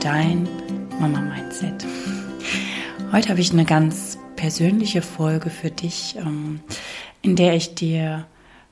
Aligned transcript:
Dein 0.00 0.48
Mama-Mindset. 0.98 1.86
Heute 3.12 3.28
habe 3.28 3.40
ich 3.40 3.52
eine 3.52 3.66
ganz 3.66 4.16
persönliche 4.34 5.02
Folge 5.02 5.50
für 5.50 5.70
dich, 5.70 6.16
ähm, 6.16 6.60
in 7.20 7.36
der 7.36 7.54
ich 7.54 7.74
dir 7.74 8.26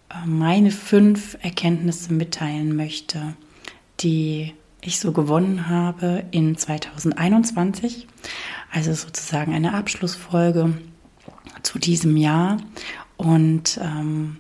äh, 0.09 0.27
meine 0.27 0.71
fünf 0.71 1.36
Erkenntnisse 1.43 2.14
mitteilen 2.14 2.75
möchte, 2.75 3.35
die 4.00 4.55
ich 4.81 5.00
so 5.00 5.13
gewonnen 5.13 5.69
habe 5.69 6.25
in 6.31 6.57
2021. 6.57 8.07
Also 8.72 8.95
sozusagen 8.95 9.53
eine 9.53 9.75
Abschlussfolge 9.75 10.79
zu 11.63 11.79
diesem 11.79 12.17
Jahr. 12.17 12.57
Und 13.19 13.79
ähm, 13.83 14.39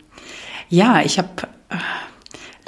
ja, 0.70 1.02
ich 1.02 1.18
habe 1.18 1.48
äh, 1.68 1.76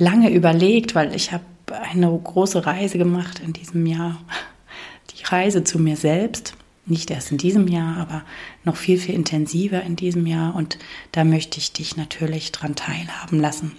lange 0.03 0.31
überlegt, 0.31 0.95
weil 0.95 1.15
ich 1.15 1.33
habe 1.33 1.45
eine 1.73 2.07
große 2.07 2.67
Reise 2.67 2.99
gemacht 2.99 3.41
in 3.41 3.53
diesem 3.53 3.87
Jahr. 3.87 4.21
Die 5.17 5.25
Reise 5.25 5.65
zu 5.65 5.79
mir 5.79 5.97
selbst. 5.97 6.55
Nicht 6.87 7.11
erst 7.11 7.31
in 7.31 7.39
diesem 7.39 7.69
Jahr, 7.69 7.99
aber 7.99 8.23
noch 8.65 8.77
viel, 8.77 8.99
viel 8.99 9.15
intensiver 9.15 9.83
in 9.83 9.97
diesem 9.97 10.27
Jahr. 10.27 10.55
Und 10.55 10.79
da 11.13 11.25
möchte 11.25 11.59
ich 11.59 11.73
dich 11.73 11.97
natürlich 11.97 12.53
dran 12.53 12.75
teilhaben 12.75 13.39
lassen. 13.39 13.73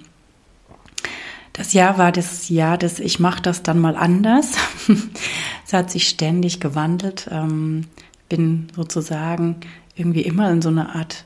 Das 1.54 1.74
Jahr 1.74 1.98
war 1.98 2.12
das 2.12 2.48
Jahr 2.50 2.78
des 2.78 3.00
Ich 3.00 3.20
mache 3.20 3.42
das 3.42 3.64
dann 3.64 3.80
mal 3.80 3.96
anders. 3.96 4.54
es 5.66 5.74
hat 5.74 5.92
sich 5.92 6.08
ständig 6.08 6.60
gewandelt. 6.60 7.28
Ähm, 7.32 7.88
bin 8.30 8.68
sozusagen 8.76 9.58
irgendwie 9.96 10.22
immer 10.22 10.50
in 10.50 10.62
so 10.62 10.70
eine 10.70 10.96
Art 10.96 11.26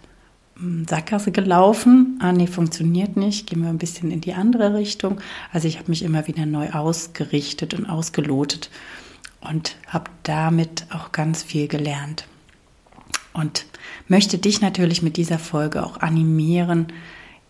Sackgasse 0.88 1.31
gelaufen. 1.31 2.17
Ah, 2.22 2.31
nee, 2.31 2.48
funktioniert 2.48 3.17
nicht. 3.17 3.48
Gehen 3.48 3.61
wir 3.61 3.70
ein 3.70 3.78
bisschen 3.78 4.11
in 4.11 4.22
die 4.22 4.34
andere 4.34 4.73
Richtung. 4.73 5.20
Also 5.52 5.67
ich 5.67 5.78
habe 5.78 5.89
mich 5.89 6.03
immer 6.03 6.28
wieder 6.28 6.45
neu 6.45 6.72
ausgerichtet 6.72 7.73
und 7.73 7.86
ausgelotet 7.86 8.70
und 9.42 9.76
habe 9.88 10.11
damit 10.23 10.88
auch 10.92 11.11
ganz 11.11 11.44
viel 11.44 11.67
gelernt. 11.67 12.26
Und 13.33 13.66
möchte 14.08 14.38
dich 14.38 14.61
natürlich 14.61 15.02
mit 15.02 15.17
dieser 15.17 15.39
Folge 15.39 15.86
auch 15.86 15.98
animieren, 15.98 16.88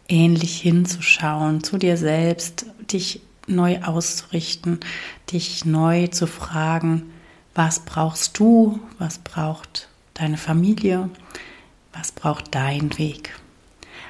ähnlich 0.07 0.59
hinzuschauen, 0.59 1.63
zu 1.63 1.77
dir 1.77 1.97
selbst, 1.97 2.65
dich 2.91 3.21
neu 3.47 3.81
auszurichten, 3.83 4.79
dich 5.31 5.65
neu 5.65 6.07
zu 6.07 6.25
fragen, 6.25 7.03
was 7.53 7.81
brauchst 7.81 8.39
du, 8.39 8.79
was 8.97 9.19
braucht 9.19 9.89
deine 10.15 10.37
Familie, 10.37 11.09
was 11.97 12.11
braucht 12.11 12.53
dein 12.53 12.97
Weg. 12.97 13.33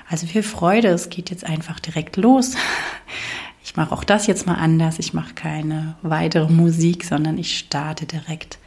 Also 0.09 0.27
viel 0.27 0.43
Freude, 0.43 0.89
es 0.89 1.09
geht 1.09 1.29
jetzt 1.29 1.45
einfach 1.45 1.79
direkt 1.79 2.17
los. 2.17 2.55
Ich 3.63 3.75
mache 3.75 3.91
auch 3.91 4.03
das 4.03 4.27
jetzt 4.27 4.45
mal 4.45 4.55
anders. 4.55 4.99
Ich 4.99 5.13
mache 5.15 5.33
keine 5.33 5.95
weitere 6.03 6.51
Musik, 6.51 7.03
sondern 7.03 7.37
ich 7.39 7.57
starte 7.57 8.05
direkt 8.05 8.59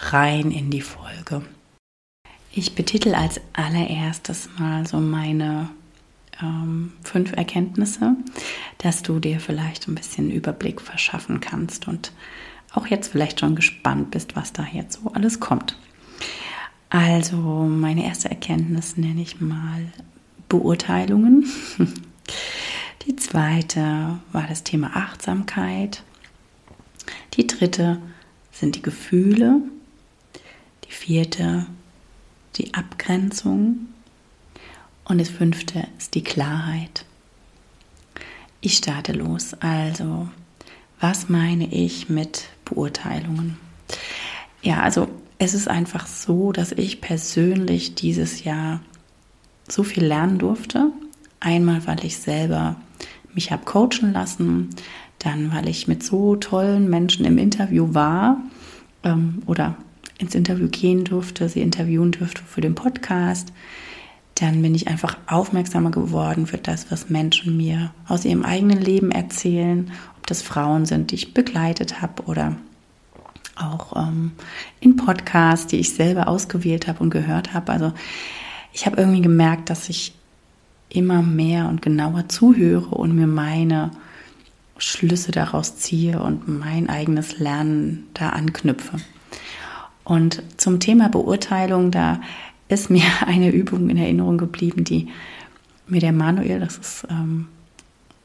rein 0.00 0.50
in 0.50 0.70
die 0.70 0.80
Folge. 0.80 1.42
Ich 2.50 2.74
betitel 2.74 3.14
als 3.14 3.40
allererstes 3.52 4.48
mal 4.58 4.86
so 4.86 4.98
meine 4.98 5.68
ähm, 6.42 6.92
fünf 7.04 7.32
Erkenntnisse, 7.32 8.16
dass 8.78 9.02
du 9.02 9.20
dir 9.20 9.40
vielleicht 9.40 9.86
ein 9.86 9.94
bisschen 9.94 10.30
Überblick 10.30 10.80
verschaffen 10.80 11.40
kannst 11.40 11.86
und 11.86 12.12
auch 12.72 12.86
jetzt 12.86 13.12
vielleicht 13.12 13.40
schon 13.40 13.56
gespannt 13.56 14.10
bist, 14.10 14.36
was 14.36 14.52
da 14.52 14.64
jetzt 14.72 15.02
so 15.02 15.12
alles 15.12 15.38
kommt. 15.38 15.78
Also 16.90 17.36
meine 17.36 18.04
erste 18.04 18.30
Erkenntnis 18.30 18.96
nenne 18.96 19.20
ich 19.20 19.40
mal 19.40 19.92
Beurteilungen. 20.48 21.46
Die 23.06 23.16
zweite 23.16 24.18
war 24.32 24.46
das 24.48 24.64
Thema 24.64 24.96
Achtsamkeit. 24.96 26.02
Die 27.34 27.46
dritte 27.46 28.00
sind 28.52 28.76
die 28.76 28.82
Gefühle. 28.82 29.60
Die 30.84 30.92
vierte 30.92 31.66
die 32.56 32.74
Abgrenzung. 32.74 33.88
Und 35.04 35.20
das 35.20 35.28
fünfte 35.28 35.86
ist 35.98 36.14
die 36.14 36.24
Klarheit. 36.24 37.04
Ich 38.60 38.76
starte 38.76 39.12
los. 39.12 39.54
Also, 39.60 40.28
was 41.00 41.28
meine 41.28 41.72
ich 41.72 42.08
mit 42.08 42.48
Beurteilungen? 42.64 43.58
Ja, 44.60 44.82
also 44.82 45.08
es 45.38 45.54
ist 45.54 45.68
einfach 45.68 46.06
so, 46.06 46.52
dass 46.52 46.72
ich 46.72 47.00
persönlich 47.00 47.94
dieses 47.94 48.44
Jahr 48.44 48.80
so 49.68 49.82
viel 49.82 50.04
lernen 50.04 50.38
durfte. 50.38 50.90
Einmal, 51.40 51.86
weil 51.86 52.04
ich 52.04 52.18
selber 52.18 52.76
mich 53.34 53.52
habe 53.52 53.64
coachen 53.64 54.12
lassen, 54.12 54.70
dann, 55.18 55.52
weil 55.52 55.68
ich 55.68 55.86
mit 55.86 56.02
so 56.02 56.36
tollen 56.36 56.90
Menschen 56.90 57.24
im 57.24 57.38
Interview 57.38 57.94
war 57.94 58.38
ähm, 59.04 59.42
oder 59.46 59.76
ins 60.18 60.34
Interview 60.34 60.68
gehen 60.68 61.04
durfte, 61.04 61.48
sie 61.48 61.60
interviewen 61.60 62.10
durfte 62.10 62.42
für 62.42 62.60
den 62.60 62.74
Podcast 62.74 63.52
dann 64.40 64.62
bin 64.62 64.74
ich 64.74 64.88
einfach 64.88 65.16
aufmerksamer 65.26 65.90
geworden 65.90 66.46
für 66.46 66.58
das, 66.58 66.90
was 66.90 67.10
Menschen 67.10 67.56
mir 67.56 67.92
aus 68.06 68.24
ihrem 68.24 68.44
eigenen 68.44 68.80
Leben 68.80 69.10
erzählen, 69.10 69.90
ob 70.16 70.26
das 70.26 70.42
Frauen 70.42 70.86
sind, 70.86 71.10
die 71.10 71.16
ich 71.16 71.34
begleitet 71.34 72.00
habe 72.00 72.22
oder 72.24 72.56
auch 73.60 73.96
ähm, 73.96 74.32
in 74.80 74.96
Podcasts, 74.96 75.66
die 75.66 75.76
ich 75.76 75.94
selber 75.94 76.28
ausgewählt 76.28 76.86
habe 76.86 77.00
und 77.00 77.10
gehört 77.10 77.54
habe. 77.54 77.72
Also 77.72 77.92
ich 78.72 78.86
habe 78.86 78.96
irgendwie 78.96 79.22
gemerkt, 79.22 79.70
dass 79.70 79.88
ich 79.88 80.14
immer 80.88 81.22
mehr 81.22 81.68
und 81.68 81.82
genauer 81.82 82.28
zuhöre 82.28 82.94
und 82.94 83.14
mir 83.14 83.26
meine 83.26 83.90
Schlüsse 84.78 85.32
daraus 85.32 85.76
ziehe 85.76 86.22
und 86.22 86.48
mein 86.48 86.88
eigenes 86.88 87.38
Lernen 87.38 88.06
da 88.14 88.30
anknüpfe. 88.30 88.98
Und 90.04 90.42
zum 90.56 90.80
Thema 90.80 91.08
Beurteilung, 91.08 91.90
da 91.90 92.20
ist 92.68 92.90
mir 92.90 93.04
eine 93.26 93.50
Übung 93.50 93.90
in 93.90 93.96
Erinnerung 93.96 94.38
geblieben, 94.38 94.84
die 94.84 95.08
mir 95.86 96.00
der 96.00 96.12
Manuel, 96.12 96.60
das 96.60 96.76
ist 96.78 97.06
ähm, 97.10 97.48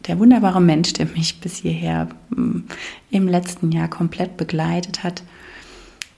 der 0.08 0.20
wunderbare 0.20 0.62
Mensch, 0.62 0.94
der 0.94 1.06
mich 1.06 1.40
bis 1.40 1.58
hierher 1.58 2.10
ähm, 2.36 2.66
im 3.10 3.28
letzten 3.28 3.72
Jahr 3.72 3.88
komplett 3.88 4.38
begleitet 4.38 5.04
hat, 5.04 5.24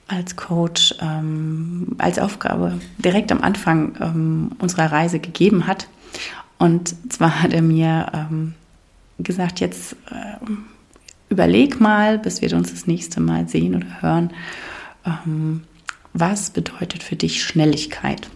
als 0.08 0.36
Coach, 0.36 0.96
ähm, 1.02 1.96
als 1.98 2.20
Aufgabe 2.20 2.80
direkt 2.98 3.32
am 3.32 3.42
Anfang 3.42 3.96
ähm, 4.00 4.52
unserer 4.60 4.92
Reise 4.92 5.20
gegeben 5.20 5.68
hat. 5.68 5.88
Und 6.58 6.96
zwar 7.12 7.42
hat 7.42 7.54
er 7.54 7.62
mir 7.62 8.12
ähm, 8.14 8.54
gesagt, 9.18 9.60
jetzt 9.60 9.94
äh, 10.12 10.46
überleg 11.30 11.80
mal, 11.80 12.20
bis 12.20 12.42
wir 12.42 12.54
uns 12.54 12.72
das 12.72 12.88
nächste 12.88 13.20
Mal 13.20 13.48
sehen 13.50 13.76
oder 13.76 14.02
hören, 14.02 14.32
ähm, 15.06 15.64
was 16.14 16.50
bedeutet 16.50 17.04
für 17.04 17.16
dich 17.16 17.44
Schnelligkeit? 17.44 18.30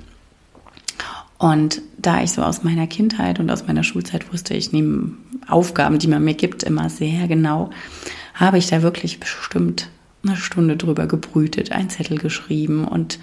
Und 1.40 1.82
da 1.98 2.22
ich 2.22 2.34
so 2.34 2.44
aus 2.44 2.64
meiner 2.64 2.86
Kindheit 2.86 3.40
und 3.40 3.50
aus 3.50 3.66
meiner 3.66 3.84
Schulzeit 3.84 4.32
wusste, 4.32 4.54
ich 4.54 4.74
nehme 4.74 5.14
Aufgaben, 5.48 5.98
die 5.98 6.08
man 6.08 6.24
mir 6.24 6.34
gibt, 6.34 6.64
immer 6.64 6.90
sehr 6.90 7.28
genau, 7.30 7.72
habe 8.34 8.58
ich 8.58 8.68
da 8.68 8.82
wirklich 8.82 9.22
bestimmt 9.22 9.90
eine 10.22 10.36
Stunde 10.36 10.76
drüber 10.76 11.08
gebrütet, 11.08 11.72
einen 11.72 11.90
Zettel 11.90 12.18
geschrieben 12.18 12.86
und 12.86 13.20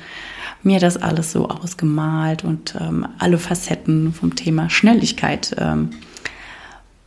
mir 0.63 0.81
das 0.81 0.97
alles 0.97 1.31
so 1.31 1.49
ausgemalt 1.49 2.43
und 2.43 2.75
ähm, 2.81 3.07
alle 3.19 3.37
Facetten 3.37 4.15
vom 4.15 4.35
Thema 4.35 4.71
Schnelligkeit 4.71 5.55
ähm, 5.59 5.91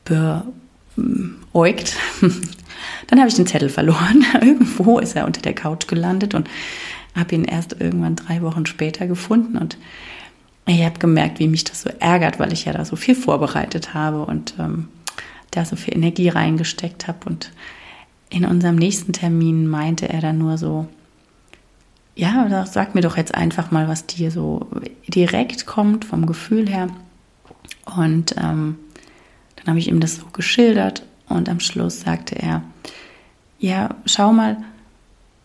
beäugt. 0.06 1.98
Dann 3.08 3.20
habe 3.20 3.30
ich 3.30 3.36
den 3.36 3.48
Zettel 3.48 3.70
verloren. 3.70 4.24
Irgendwo 4.42 5.00
ist 5.00 5.16
er 5.16 5.26
unter 5.26 5.42
der 5.42 5.54
Couch 5.54 5.88
gelandet 5.88 6.36
und 6.36 6.48
habe 7.16 7.34
ihn 7.34 7.46
erst 7.46 7.76
irgendwann 7.80 8.16
drei 8.16 8.44
Wochen 8.44 8.68
später 8.68 9.08
gefunden 9.08 9.58
und 9.58 9.76
ich 10.76 10.84
habe 10.84 11.00
gemerkt, 11.00 11.40
wie 11.40 11.48
mich 11.48 11.64
das 11.64 11.82
so 11.82 11.90
ärgert, 12.00 12.40
weil 12.40 12.54
ich 12.54 12.66
ja 12.66 12.74
da 12.74 12.86
so 12.86 12.96
viel 12.96 13.16
vorbereitet 13.16 13.94
habe 13.94 14.26
und 14.26 14.56
ähm, 14.60 14.88
da 15.52 15.66
so 15.66 15.76
viel 15.76 15.96
Energie 15.96 16.30
reingesteckt 16.30 17.08
habe. 17.08 17.20
Und 17.26 17.52
in 18.30 18.46
unserem 18.46 18.76
nächsten 18.76 19.14
Termin 19.14 19.68
meinte 19.68 20.10
er 20.10 20.22
dann 20.22 20.38
nur 20.38 20.58
so, 20.58 20.88
ja, 22.16 22.66
sag 22.66 22.96
mir 22.96 23.02
doch 23.02 23.18
jetzt 23.18 23.34
einfach 23.34 23.72
mal, 23.72 23.88
was 23.88 24.06
dir 24.06 24.30
so 24.32 24.68
direkt 25.08 25.66
kommt 25.66 26.06
vom 26.06 26.26
Gefühl 26.26 26.70
her. 26.70 26.90
Und 27.98 28.36
ähm, 28.38 28.78
dann 29.56 29.68
habe 29.68 29.80
ich 29.80 29.88
ihm 29.88 30.00
das 30.00 30.18
so 30.18 30.26
geschildert 30.34 31.06
und 31.28 31.50
am 31.50 31.60
Schluss 31.60 32.02
sagte 32.02 32.36
er, 32.36 32.64
ja, 33.60 33.96
schau 34.06 34.34
mal, 34.34 34.58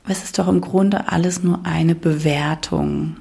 es 0.06 0.24
ist 0.24 0.38
doch 0.38 0.48
im 0.48 0.60
Grunde 0.60 1.08
alles 1.08 1.42
nur 1.42 1.60
eine 1.64 1.94
Bewertung. 1.94 3.16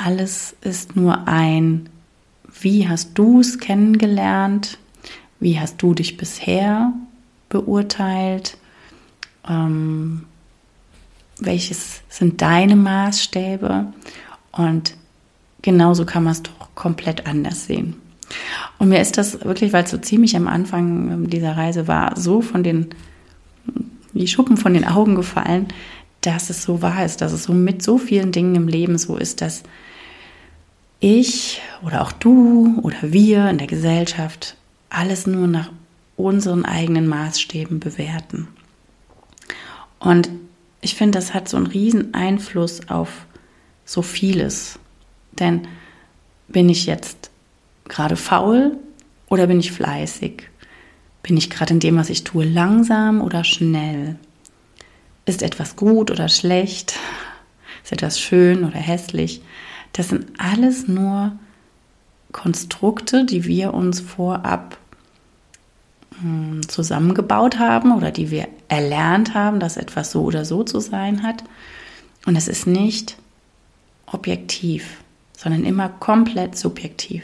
Alles 0.00 0.54
ist 0.60 0.94
nur 0.94 1.26
ein, 1.26 1.88
wie 2.60 2.88
hast 2.88 3.18
du 3.18 3.40
es 3.40 3.58
kennengelernt? 3.58 4.78
Wie 5.40 5.58
hast 5.58 5.82
du 5.82 5.92
dich 5.92 6.16
bisher 6.16 6.92
beurteilt? 7.48 8.56
Ähm, 9.48 10.24
welches 11.40 12.02
sind 12.08 12.40
deine 12.42 12.76
Maßstäbe? 12.76 13.92
Und 14.52 14.94
genauso 15.62 16.06
kann 16.06 16.22
man 16.22 16.32
es 16.32 16.44
doch 16.44 16.68
komplett 16.76 17.26
anders 17.26 17.66
sehen. 17.66 17.96
Und 18.78 18.90
mir 18.90 19.00
ist 19.00 19.18
das 19.18 19.44
wirklich, 19.44 19.72
weil 19.72 19.82
es 19.82 19.90
so 19.90 19.98
ziemlich 19.98 20.36
am 20.36 20.46
Anfang 20.46 21.28
dieser 21.28 21.56
Reise 21.56 21.88
war, 21.88 22.16
so 22.16 22.40
von 22.40 22.62
den, 22.62 22.90
die 24.12 24.28
Schuppen 24.28 24.58
von 24.58 24.74
den 24.74 24.84
Augen 24.84 25.16
gefallen, 25.16 25.66
dass 26.20 26.50
es 26.50 26.62
so 26.62 26.82
wahr 26.82 27.04
ist, 27.04 27.20
dass 27.20 27.32
es 27.32 27.44
so 27.44 27.52
mit 27.52 27.82
so 27.82 27.98
vielen 27.98 28.30
Dingen 28.30 28.54
im 28.54 28.68
Leben 28.68 28.96
so 28.96 29.16
ist, 29.16 29.40
dass 29.40 29.64
ich 31.00 31.60
oder 31.84 32.02
auch 32.02 32.12
du 32.12 32.80
oder 32.82 32.96
wir 33.02 33.48
in 33.48 33.58
der 33.58 33.66
Gesellschaft 33.66 34.56
alles 34.90 35.26
nur 35.26 35.46
nach 35.46 35.70
unseren 36.16 36.64
eigenen 36.64 37.06
Maßstäben 37.06 37.78
bewerten. 37.78 38.48
Und 40.00 40.30
ich 40.80 40.94
finde, 40.94 41.18
das 41.18 41.34
hat 41.34 41.48
so 41.48 41.56
einen 41.56 41.66
riesen 41.66 42.14
Einfluss 42.14 42.88
auf 42.88 43.26
so 43.84 44.02
vieles. 44.02 44.78
Denn 45.32 45.68
bin 46.48 46.68
ich 46.68 46.86
jetzt 46.86 47.30
gerade 47.88 48.16
faul 48.16 48.76
oder 49.28 49.46
bin 49.46 49.60
ich 49.60 49.72
fleißig? 49.72 50.48
Bin 51.22 51.36
ich 51.36 51.50
gerade 51.50 51.74
in 51.74 51.80
dem, 51.80 51.96
was 51.96 52.10
ich 52.10 52.24
tue, 52.24 52.44
langsam 52.44 53.20
oder 53.20 53.44
schnell? 53.44 54.16
Ist 55.26 55.42
etwas 55.42 55.76
gut 55.76 56.10
oder 56.10 56.28
schlecht? 56.28 56.96
Ist 57.82 57.92
etwas 57.92 58.20
schön 58.20 58.64
oder 58.64 58.78
hässlich? 58.78 59.42
Das 59.92 60.08
sind 60.08 60.26
alles 60.38 60.88
nur 60.88 61.32
Konstrukte, 62.32 63.24
die 63.24 63.44
wir 63.44 63.74
uns 63.74 64.00
vorab 64.00 64.78
hm, 66.20 66.68
zusammengebaut 66.68 67.58
haben 67.58 67.96
oder 67.96 68.10
die 68.10 68.30
wir 68.30 68.48
erlernt 68.68 69.34
haben, 69.34 69.60
dass 69.60 69.76
etwas 69.76 70.10
so 70.10 70.22
oder 70.22 70.44
so 70.44 70.62
zu 70.62 70.80
sein 70.80 71.22
hat. 71.22 71.44
Und 72.26 72.36
es 72.36 72.48
ist 72.48 72.66
nicht 72.66 73.16
objektiv, 74.06 74.98
sondern 75.36 75.64
immer 75.64 75.88
komplett 75.88 76.56
subjektiv. 76.56 77.22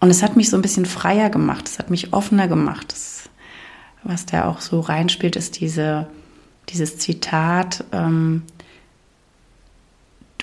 Und 0.00 0.10
es 0.10 0.22
hat 0.22 0.36
mich 0.36 0.50
so 0.50 0.56
ein 0.56 0.62
bisschen 0.62 0.86
freier 0.86 1.30
gemacht, 1.30 1.68
es 1.68 1.78
hat 1.78 1.90
mich 1.90 2.12
offener 2.12 2.48
gemacht. 2.48 2.92
Das, 2.92 3.28
was 4.04 4.26
da 4.26 4.48
auch 4.48 4.60
so 4.60 4.80
reinspielt, 4.80 5.36
ist 5.36 5.60
diese 5.60 6.08
dieses 6.70 6.98
Zitat, 6.98 7.84
ähm, 7.92 8.42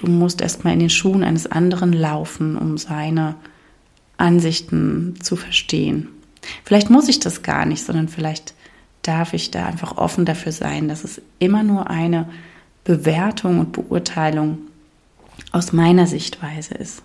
du 0.06 0.12
musst 0.12 0.42
erstmal 0.42 0.74
in 0.74 0.80
den 0.80 0.90
Schuhen 0.90 1.24
eines 1.24 1.48
anderen 1.48 1.94
laufen, 1.94 2.56
um 2.56 2.78
seine 2.78 3.36
Ansichten 4.18 5.16
zu 5.22 5.36
verstehen. 5.36 6.10
Vielleicht 6.64 6.90
muss 6.90 7.10
ich 7.10 7.20
das 7.20 7.44
gar 7.44 7.66
nicht, 7.66 7.84
sondern 7.84 8.08
vielleicht 8.08 8.54
darf 9.02 9.34
ich 9.34 9.52
da 9.52 9.66
einfach 9.66 9.98
offen 9.98 10.26
dafür 10.26 10.52
sein, 10.52 10.88
dass 10.88 11.04
es 11.04 11.22
immer 11.40 11.64
nur 11.64 11.90
eine 11.90 12.30
Bewertung 12.84 13.60
und 13.60 13.72
Beurteilung 13.72 14.60
aus 15.52 15.74
meiner 15.74 16.08
Sichtweise 16.08 16.76
ist. 16.76 17.04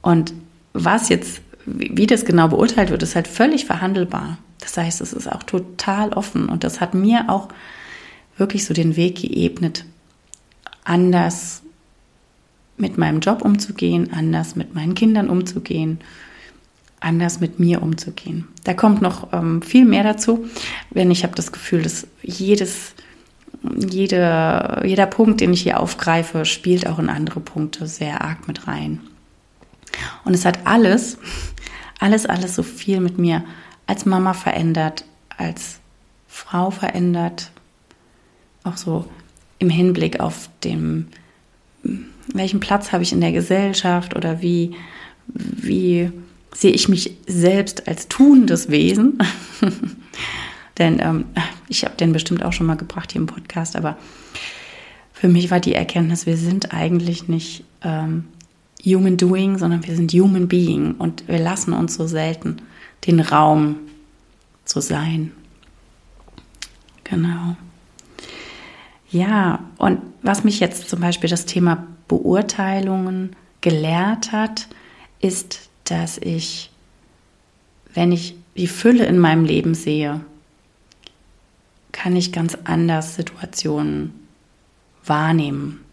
Und 0.00 0.32
was 0.72 1.08
jetzt, 1.08 1.42
wie 1.66 2.06
das 2.06 2.24
genau 2.24 2.48
beurteilt 2.48 2.90
wird, 2.90 3.02
ist 3.02 3.14
halt 3.14 3.28
völlig 3.28 3.66
verhandelbar. 3.66 4.38
Das 4.58 4.76
heißt, 4.76 5.00
es 5.00 5.12
ist 5.12 5.30
auch 5.30 5.42
total 5.42 6.12
offen 6.12 6.48
und 6.48 6.64
das 6.64 6.80
hat 6.80 6.94
mir 6.94 7.28
auch 7.28 7.48
wirklich 8.36 8.64
so 8.64 8.74
den 8.74 8.96
Weg 8.96 9.16
geebnet, 9.16 9.84
anders 10.84 11.62
mit 12.76 12.98
meinem 12.98 13.20
Job 13.20 13.42
umzugehen, 13.42 14.12
anders 14.12 14.56
mit 14.56 14.74
meinen 14.74 14.94
Kindern 14.94 15.30
umzugehen, 15.30 16.00
anders 17.00 17.40
mit 17.40 17.58
mir 17.58 17.82
umzugehen. 17.82 18.48
Da 18.64 18.74
kommt 18.74 19.02
noch 19.02 19.32
ähm, 19.32 19.62
viel 19.62 19.84
mehr 19.84 20.02
dazu, 20.02 20.46
wenn 20.90 21.10
ich 21.10 21.22
habe 21.24 21.34
das 21.34 21.52
Gefühl, 21.52 21.82
dass 21.82 22.06
jedes, 22.22 22.94
jede, 23.62 24.82
jeder 24.84 25.06
Punkt, 25.06 25.40
den 25.40 25.52
ich 25.52 25.62
hier 25.62 25.80
aufgreife, 25.80 26.44
spielt 26.44 26.86
auch 26.86 26.98
in 26.98 27.08
andere 27.08 27.40
Punkte 27.40 27.86
sehr 27.86 28.22
arg 28.22 28.48
mit 28.48 28.66
rein. 28.66 29.00
Und 30.24 30.34
es 30.34 30.44
hat 30.44 30.66
alles, 30.66 31.18
alles, 31.98 32.26
alles 32.26 32.54
so 32.54 32.62
viel 32.62 33.00
mit 33.00 33.18
mir 33.18 33.44
als 33.86 34.06
Mama 34.06 34.32
verändert, 34.32 35.04
als 35.36 35.78
Frau 36.28 36.70
verändert, 36.70 37.50
auch 38.64 38.76
so 38.76 39.06
im 39.62 39.70
Hinblick 39.70 40.20
auf 40.20 40.50
den, 40.64 41.06
welchen 42.26 42.60
Platz 42.60 42.92
habe 42.92 43.02
ich 43.02 43.12
in 43.12 43.20
der 43.20 43.32
Gesellschaft 43.32 44.14
oder 44.14 44.42
wie, 44.42 44.74
wie 45.26 46.10
sehe 46.52 46.72
ich 46.72 46.88
mich 46.88 47.16
selbst 47.26 47.88
als 47.88 48.08
tuendes 48.08 48.70
Wesen. 48.70 49.18
Denn 50.78 50.98
ähm, 51.00 51.26
ich 51.68 51.84
habe 51.84 51.96
den 51.96 52.12
bestimmt 52.12 52.44
auch 52.44 52.52
schon 52.52 52.66
mal 52.66 52.76
gebracht 52.76 53.12
hier 53.12 53.20
im 53.20 53.26
Podcast, 53.26 53.76
aber 53.76 53.96
für 55.12 55.28
mich 55.28 55.50
war 55.50 55.60
die 55.60 55.74
Erkenntnis, 55.74 56.26
wir 56.26 56.36
sind 56.36 56.74
eigentlich 56.74 57.28
nicht 57.28 57.64
ähm, 57.82 58.24
Human 58.84 59.16
Doing, 59.16 59.58
sondern 59.58 59.86
wir 59.86 59.94
sind 59.94 60.12
Human 60.12 60.48
Being 60.48 60.96
und 60.96 61.28
wir 61.28 61.38
lassen 61.38 61.72
uns 61.72 61.94
so 61.94 62.06
selten 62.06 62.56
den 63.06 63.20
Raum 63.20 63.76
zu 64.64 64.80
sein. 64.80 65.30
Genau. 67.04 67.56
Ja, 69.12 69.60
und 69.76 70.00
was 70.22 70.42
mich 70.42 70.58
jetzt 70.58 70.88
zum 70.88 71.00
Beispiel 71.00 71.28
das 71.28 71.44
Thema 71.44 71.86
Beurteilungen 72.08 73.36
gelehrt 73.60 74.32
hat, 74.32 74.68
ist, 75.20 75.68
dass 75.84 76.16
ich, 76.16 76.70
wenn 77.92 78.10
ich 78.10 78.34
die 78.56 78.66
Fülle 78.66 79.04
in 79.04 79.18
meinem 79.18 79.44
Leben 79.44 79.74
sehe, 79.74 80.20
kann 81.92 82.16
ich 82.16 82.32
ganz 82.32 82.56
anders 82.64 83.16
Situationen 83.16 84.14
wahrnehmen. 85.04 85.84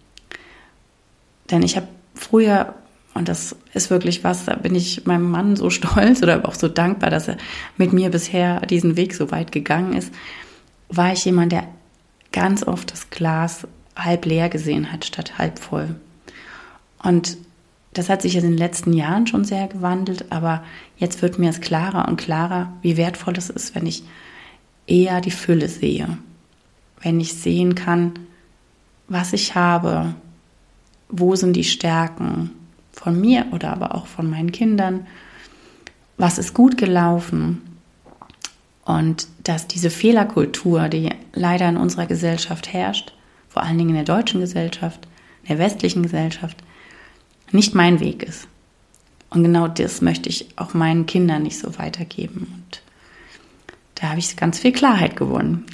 Denn 1.51 1.61
ich 1.61 1.75
habe 1.75 1.87
früher 2.15 2.73
und 3.13 3.27
das 3.27 3.55
ist 3.73 3.89
wirklich 3.89 4.23
was, 4.23 4.45
da 4.45 4.55
bin 4.55 4.75
ich 4.75 5.05
meinem 5.05 5.29
Mann 5.29 5.57
so 5.57 5.69
stolz 5.69 6.23
oder 6.23 6.47
auch 6.47 6.55
so 6.55 6.69
dankbar, 6.69 7.09
dass 7.09 7.27
er 7.27 7.37
mit 7.75 7.91
mir 7.91 8.09
bisher 8.11 8.61
diesen 8.61 8.95
Weg 8.95 9.13
so 9.13 9.29
weit 9.31 9.51
gegangen 9.51 9.93
ist. 9.93 10.13
War 10.87 11.11
ich 11.11 11.25
jemand, 11.25 11.51
der 11.51 11.67
ganz 12.31 12.63
oft 12.63 12.91
das 12.91 13.09
Glas 13.09 13.67
halb 13.95 14.25
leer 14.25 14.49
gesehen 14.49 14.91
hat 14.91 15.05
statt 15.05 15.37
halb 15.37 15.59
voll. 15.59 15.95
Und 17.01 17.37
das 17.93 18.09
hat 18.09 18.21
sich 18.21 18.35
in 18.35 18.43
den 18.43 18.57
letzten 18.57 18.93
Jahren 18.93 19.27
schon 19.27 19.45
sehr 19.45 19.67
gewandelt, 19.67 20.31
aber 20.31 20.63
jetzt 20.97 21.21
wird 21.21 21.39
mir 21.39 21.49
es 21.49 21.61
klarer 21.61 22.07
und 22.07 22.17
klarer, 22.17 22.71
wie 22.81 22.97
wertvoll 22.97 23.35
es 23.35 23.49
ist, 23.49 23.75
wenn 23.75 23.85
ich 23.85 24.03
eher 24.85 25.21
die 25.21 25.31
Fülle 25.31 25.67
sehe. 25.67 26.17
Wenn 27.01 27.19
ich 27.19 27.33
sehen 27.33 27.75
kann, 27.75 28.13
was 29.07 29.33
ich 29.33 29.55
habe, 29.55 30.13
wo 31.09 31.35
sind 31.35 31.53
die 31.53 31.63
Stärken, 31.63 32.51
von 32.91 33.19
mir 33.19 33.45
oder 33.53 33.71
aber 33.71 33.95
auch 33.95 34.07
von 34.07 34.29
meinen 34.29 34.51
Kindern, 34.51 35.07
was 36.17 36.37
ist 36.37 36.53
gut 36.53 36.77
gelaufen 36.77 37.68
und 38.89 39.27
dass 39.43 39.67
diese 39.67 39.91
Fehlerkultur, 39.91 40.89
die 40.89 41.11
leider 41.33 41.69
in 41.69 41.77
unserer 41.77 42.07
Gesellschaft 42.07 42.73
herrscht, 42.73 43.13
vor 43.47 43.61
allen 43.61 43.77
Dingen 43.77 43.91
in 43.91 44.03
der 44.03 44.15
deutschen 44.15 44.39
Gesellschaft, 44.39 45.07
in 45.43 45.49
der 45.49 45.59
westlichen 45.59 46.01
Gesellschaft, 46.01 46.57
nicht 47.51 47.75
mein 47.75 47.99
Weg 47.99 48.23
ist. 48.23 48.47
Und 49.29 49.43
genau 49.43 49.67
das 49.67 50.01
möchte 50.01 50.27
ich 50.27 50.47
auch 50.55 50.73
meinen 50.73 51.05
Kindern 51.05 51.43
nicht 51.43 51.59
so 51.59 51.77
weitergeben. 51.77 52.51
Und 52.51 52.81
da 53.93 54.09
habe 54.09 54.17
ich 54.17 54.35
ganz 54.35 54.57
viel 54.57 54.71
Klarheit 54.71 55.15
gewonnen. 55.15 55.67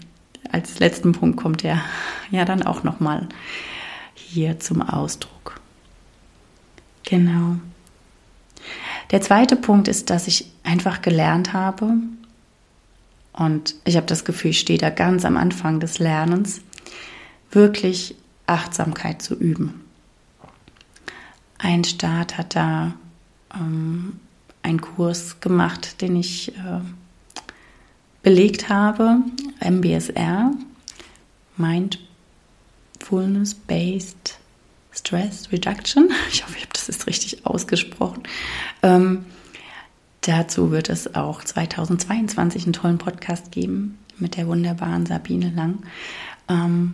Als 0.52 0.80
letzten 0.80 1.14
Punkt 1.14 1.38
kommt 1.38 1.64
der 1.64 1.82
ja 2.32 2.44
dann 2.44 2.64
auch 2.64 2.84
nochmal 2.84 3.30
hier 4.14 4.60
zum 4.60 4.82
Ausdruck. 4.82 5.62
Genau. 7.06 7.56
Der 9.12 9.22
zweite 9.22 9.56
Punkt 9.56 9.88
ist, 9.88 10.10
dass 10.10 10.28
ich 10.28 10.52
einfach 10.64 11.02
gelernt 11.02 11.54
habe, 11.54 11.94
und 13.38 13.76
ich 13.84 13.98
habe 13.98 14.06
das 14.06 14.24
Gefühl, 14.24 14.52
ich 14.52 14.60
stehe 14.60 14.80
da 14.80 14.90
ganz 14.90 15.26
am 15.26 15.36
Anfang 15.38 15.80
des 15.80 16.00
Lernens, 16.00 16.62
wirklich 17.52 18.16
Achtsamkeit 18.48 19.22
zu 19.22 19.36
üben. 19.36 19.82
Ein 21.58 21.84
Staat 21.84 22.38
hat 22.38 22.56
da 22.56 22.94
ähm, 23.54 24.20
einen 24.62 24.82
Kurs 24.82 25.40
gemacht, 25.40 26.02
den 26.02 26.16
ich 26.16 26.56
äh, 26.56 26.82
belegt 28.24 28.70
habe, 28.70 29.18
MBSR, 29.60 30.52
Mindfulness 31.58 33.54
Based 33.54 34.38
Stress 34.92 35.52
Reduction. 35.52 36.10
Ich 36.32 36.44
hoffe, 36.44 36.56
ich 36.58 36.64
habe 36.64 36.74
das 36.74 36.88
jetzt 36.88 37.08
richtig 37.08 37.46
ausgesprochen. 37.46 38.24
Ähm, 38.82 39.26
dazu 40.28 40.72
wird 40.72 40.90
es 40.90 41.16
auch 41.16 41.44
2022 41.44 42.64
einen 42.64 42.74
tollen 42.74 42.98
Podcast 42.98 43.52
geben 43.52 43.98
mit 44.18 44.38
der 44.38 44.48
wunderbaren 44.48 45.06
Sabine 45.06 45.52
Lang, 45.56 45.80
ähm, 46.50 46.94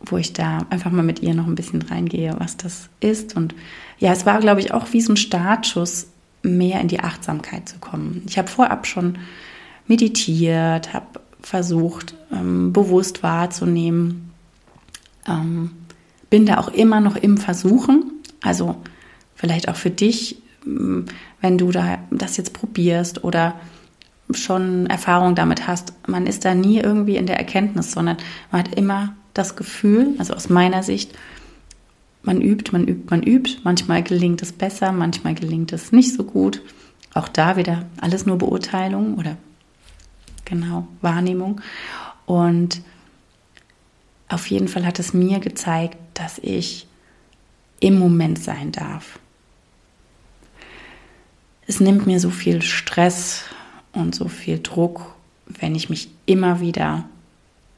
wo 0.00 0.16
ich 0.16 0.32
da 0.32 0.66
einfach 0.70 0.90
mal 0.90 1.02
mit 1.02 1.20
ihr 1.20 1.34
noch 1.34 1.46
ein 1.46 1.54
bisschen 1.54 1.82
reingehe, 1.82 2.34
was 2.38 2.56
das 2.56 2.88
ist. 3.00 3.36
Und 3.36 3.54
ja, 3.98 4.12
es 4.12 4.26
war, 4.26 4.38
glaube 4.40 4.60
ich, 4.60 4.72
auch 4.72 4.92
wie 4.92 5.00
so 5.00 5.12
ein 5.12 5.16
Startschuss, 5.16 6.06
mehr 6.42 6.80
in 6.80 6.88
die 6.88 7.00
Achtsamkeit 7.00 7.68
zu 7.68 7.78
kommen. 7.78 8.22
Ich 8.26 8.38
habe 8.38 8.48
vorab 8.48 8.86
schon 8.86 9.18
meditiert, 9.88 10.92
habe 10.92 11.20
versucht, 11.42 12.14
ähm, 12.32 12.72
bewusst 12.72 13.22
wahrzunehmen, 13.22 14.30
ähm, 15.26 15.70
bin 16.30 16.46
da 16.46 16.58
auch 16.58 16.68
immer 16.68 17.00
noch 17.00 17.16
im 17.16 17.38
Versuchen. 17.38 18.12
Also 18.40 18.76
vielleicht 19.34 19.68
auch 19.68 19.76
für 19.76 19.90
dich, 19.90 20.40
mm, 20.64 21.02
wenn 21.40 21.58
du 21.58 21.70
da 21.70 21.98
das 22.10 22.36
jetzt 22.36 22.52
probierst 22.52 23.24
oder 23.24 23.54
schon 24.30 24.86
Erfahrung 24.86 25.34
damit 25.34 25.66
hast, 25.66 25.92
man 26.06 26.26
ist 26.26 26.44
da 26.44 26.54
nie 26.54 26.78
irgendwie 26.78 27.16
in 27.16 27.26
der 27.26 27.38
Erkenntnis, 27.38 27.92
sondern 27.92 28.18
man 28.50 28.62
hat 28.62 28.74
immer 28.74 29.14
das 29.34 29.56
Gefühl, 29.56 30.14
also 30.18 30.34
aus 30.34 30.48
meiner 30.48 30.82
Sicht, 30.82 31.16
man 32.22 32.40
übt, 32.42 32.72
man 32.72 32.86
übt, 32.86 33.04
man 33.08 33.22
übt. 33.22 33.58
Manchmal 33.64 34.02
gelingt 34.02 34.42
es 34.42 34.52
besser, 34.52 34.92
manchmal 34.92 35.34
gelingt 35.34 35.72
es 35.72 35.92
nicht 35.92 36.14
so 36.14 36.24
gut. 36.24 36.60
Auch 37.14 37.28
da 37.28 37.56
wieder 37.56 37.86
alles 38.00 38.26
nur 38.26 38.36
Beurteilung 38.36 39.14
oder 39.16 39.36
genau 40.44 40.88
Wahrnehmung. 41.00 41.60
Und 42.26 42.82
auf 44.28 44.46
jeden 44.48 44.68
Fall 44.68 44.84
hat 44.84 44.98
es 44.98 45.14
mir 45.14 45.38
gezeigt, 45.38 45.96
dass 46.14 46.38
ich 46.38 46.86
im 47.80 47.98
Moment 47.98 48.42
sein 48.42 48.72
darf. 48.72 49.18
Es 51.68 51.80
nimmt 51.80 52.06
mir 52.06 52.18
so 52.18 52.30
viel 52.30 52.62
Stress 52.62 53.44
und 53.92 54.14
so 54.14 54.26
viel 54.26 54.58
Druck, 54.58 55.14
wenn 55.46 55.74
ich 55.74 55.90
mich 55.90 56.08
immer 56.24 56.60
wieder 56.60 57.04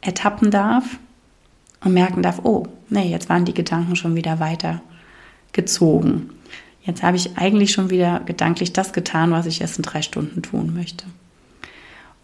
ertappen 0.00 0.52
darf 0.52 0.85
und 1.85 1.92
merken 1.92 2.23
darf, 2.23 2.40
oh, 2.44 2.68
nee, 2.88 3.11
jetzt 3.11 3.28
waren 3.28 3.44
die 3.44 3.52
Gedanken 3.52 3.97
schon 3.97 4.14
wieder 4.14 4.38
weiter 4.38 4.80
gezogen. 5.52 6.30
Jetzt 6.85 7.02
habe 7.02 7.16
ich 7.16 7.37
eigentlich 7.37 7.73
schon 7.73 7.90
wieder 7.90 8.20
gedanklich 8.20 8.73
das 8.73 8.92
getan, 8.92 9.32
was 9.32 9.47
ich 9.47 9.61
erst 9.61 9.78
in 9.78 9.82
drei 9.82 10.02
Stunden 10.02 10.40
tun 10.40 10.73
möchte. 10.73 11.04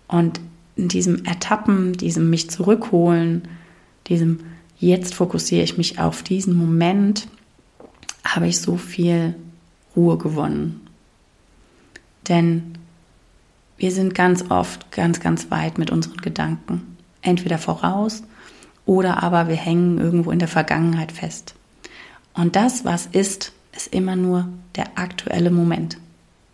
Und 0.07 0.41
in 0.77 0.87
diesem 0.87 1.25
Ertappen, 1.25 1.95
diesem 1.95 2.31
mich 2.31 2.49
zurückholen, 2.49 3.49
diesem 4.07 4.39
jetzt 4.79 5.17
fokussiere 5.17 5.65
ich 5.65 5.77
mich 5.77 5.99
auf 5.99 6.23
diesen 6.23 6.55
Moment, 6.55 7.27
habe 8.25 8.47
ich 8.47 8.61
so 8.61 8.77
viel 8.77 9.35
Ruhe 9.97 10.17
gewonnen. 10.17 10.86
Denn 12.29 12.79
wir 13.77 13.91
sind 13.93 14.15
ganz 14.15 14.51
oft 14.51 14.91
ganz, 14.91 15.21
ganz 15.21 15.51
weit 15.51 15.79
mit 15.79 15.91
unseren 15.91 16.19
Gedanken. 16.19 16.97
Entweder 17.23 17.59
voraus 17.59 18.23
oder 18.85 19.23
aber 19.23 19.49
wir 19.49 19.57
hängen 19.57 19.99
irgendwo 19.99 20.31
in 20.31 20.39
der 20.39 20.49
Vergangenheit 20.49 21.13
fest. 21.13 21.55
Und 22.35 22.57
das, 22.57 22.85
was 22.85 23.07
ist, 23.07 23.53
ist 23.75 23.93
immer 23.93 24.17
nur 24.17 24.49
der 24.77 24.99
aktuelle 24.99 25.51
Moment. 25.51 25.99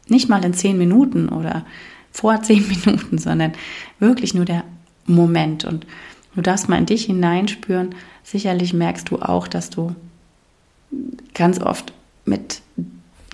Nicht 0.09 0.29
mal 0.29 0.45
in 0.45 0.55
zehn 0.55 0.79
Minuten 0.79 1.29
oder 1.29 1.64
vor 2.11 2.43
zehn 2.43 2.67
Minuten, 2.67 3.19
sondern 3.19 3.52
wirklich 3.99 4.35
nur 4.35 4.45
der 4.45 4.64
Moment. 5.07 5.64
Und 5.64 5.87
du 6.35 6.41
darfst 6.41 6.69
mal 6.69 6.79
in 6.79 6.87
dich 6.87 7.05
hineinspüren. 7.05 7.95
Sicherlich 8.25 8.73
merkst 8.73 9.11
du 9.11 9.21
auch, 9.21 9.47
dass 9.47 9.71
du 9.71 9.95
ganz 11.35 11.61
oft 11.61 11.93
mit 12.25 12.62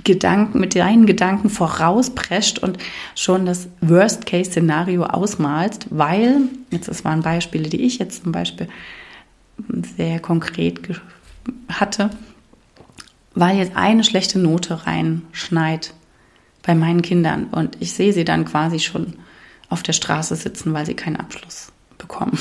Gedanken, 0.09 0.59
mit 0.59 0.75
deinen 0.75 1.05
Gedanken 1.07 1.51
vorausprescht 1.51 2.59
und 2.59 2.79
schon 3.15 3.45
das 3.45 3.69
Worst-Case-Szenario 3.83 5.05
ausmalst, 5.05 5.87
weil, 5.91 6.41
jetzt 6.71 6.89
das 6.89 7.05
waren 7.05 7.21
Beispiele, 7.21 7.69
die 7.69 7.83
ich 7.83 7.99
jetzt 7.99 8.23
zum 8.23 8.33
Beispiel 8.33 8.69
sehr 9.97 10.19
konkret 10.19 10.81
hatte, 11.69 12.11
weil 13.35 13.59
jetzt 13.59 13.77
eine 13.77 14.03
schlechte 14.03 14.39
Note 14.39 14.87
reinschneit 14.87 15.93
bei 16.63 16.75
meinen 16.75 17.03
Kindern 17.03 17.45
und 17.51 17.77
ich 17.81 17.93
sehe 17.93 18.13
sie 18.15 18.25
dann 18.25 18.47
quasi 18.47 18.79
schon 18.79 19.15
auf 19.69 19.83
der 19.83 19.93
Straße 19.93 20.37
sitzen, 20.37 20.73
weil 20.73 20.87
sie 20.87 20.95
keinen 20.95 21.17
Abschluss 21.17 21.71
bekommen. 21.99 22.39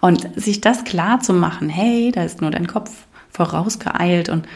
Und 0.00 0.28
sich 0.40 0.60
das 0.60 0.84
klar 0.84 1.20
zu 1.20 1.32
machen, 1.32 1.68
hey, 1.68 2.12
da 2.12 2.22
ist 2.22 2.40
nur 2.40 2.50
dein 2.50 2.68
Kopf 2.68 2.90
vorausgeeilt 3.30 4.28
und 4.28 4.46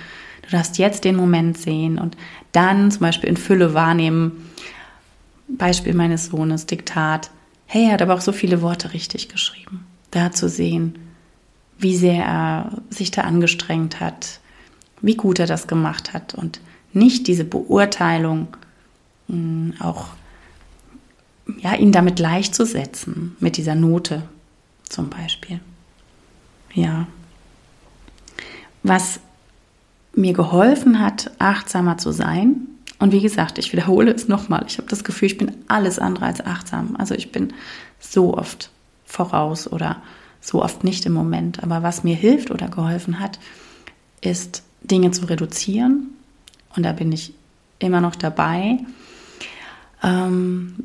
Du 0.46 0.52
darfst 0.52 0.78
jetzt 0.78 1.04
den 1.04 1.16
Moment 1.16 1.58
sehen 1.58 1.98
und 1.98 2.16
dann 2.52 2.90
zum 2.90 3.00
Beispiel 3.00 3.28
in 3.28 3.36
Fülle 3.36 3.74
wahrnehmen. 3.74 4.50
Beispiel 5.48 5.94
meines 5.94 6.26
Sohnes, 6.26 6.66
Diktat. 6.66 7.30
Hey, 7.66 7.86
er 7.86 7.92
hat 7.92 8.02
aber 8.02 8.14
auch 8.14 8.20
so 8.20 8.32
viele 8.32 8.62
Worte 8.62 8.92
richtig 8.92 9.28
geschrieben. 9.28 9.84
Da 10.10 10.32
zu 10.32 10.48
sehen, 10.48 10.98
wie 11.78 11.96
sehr 11.96 12.24
er 12.24 12.82
sich 12.90 13.10
da 13.10 13.22
angestrengt 13.22 14.00
hat, 14.00 14.40
wie 15.00 15.16
gut 15.16 15.38
er 15.38 15.46
das 15.46 15.66
gemacht 15.66 16.14
hat 16.14 16.34
und 16.34 16.60
nicht 16.92 17.26
diese 17.26 17.44
Beurteilung 17.44 18.48
hm, 19.28 19.74
auch 19.80 20.08
ja, 21.58 21.74
ihn 21.74 21.92
damit 21.92 22.16
gleichzusetzen, 22.16 23.36
mit 23.40 23.56
dieser 23.56 23.74
Note 23.74 24.22
zum 24.88 25.10
Beispiel. 25.10 25.60
Ja. 26.74 27.06
Was 28.82 29.20
mir 30.16 30.32
geholfen 30.32 30.98
hat, 30.98 31.30
achtsamer 31.38 31.98
zu 31.98 32.10
sein. 32.10 32.66
Und 32.98 33.12
wie 33.12 33.20
gesagt, 33.20 33.58
ich 33.58 33.72
wiederhole 33.72 34.12
es 34.12 34.26
nochmal. 34.26 34.64
Ich 34.66 34.78
habe 34.78 34.88
das 34.88 35.04
Gefühl, 35.04 35.26
ich 35.26 35.38
bin 35.38 35.52
alles 35.68 35.98
andere 35.98 36.24
als 36.24 36.44
achtsam. 36.44 36.96
Also 36.98 37.14
ich 37.14 37.30
bin 37.30 37.52
so 38.00 38.36
oft 38.36 38.70
voraus 39.04 39.70
oder 39.70 40.02
so 40.40 40.62
oft 40.62 40.82
nicht 40.82 41.04
im 41.04 41.12
Moment. 41.12 41.62
Aber 41.62 41.82
was 41.82 42.04
mir 42.04 42.16
hilft 42.16 42.50
oder 42.50 42.68
geholfen 42.68 43.20
hat, 43.20 43.38
ist 44.22 44.62
Dinge 44.82 45.10
zu 45.10 45.26
reduzieren. 45.26 46.08
Und 46.74 46.84
da 46.84 46.92
bin 46.92 47.12
ich 47.12 47.34
immer 47.78 48.00
noch 48.00 48.16
dabei, 48.16 48.78
ähm, 50.02 50.76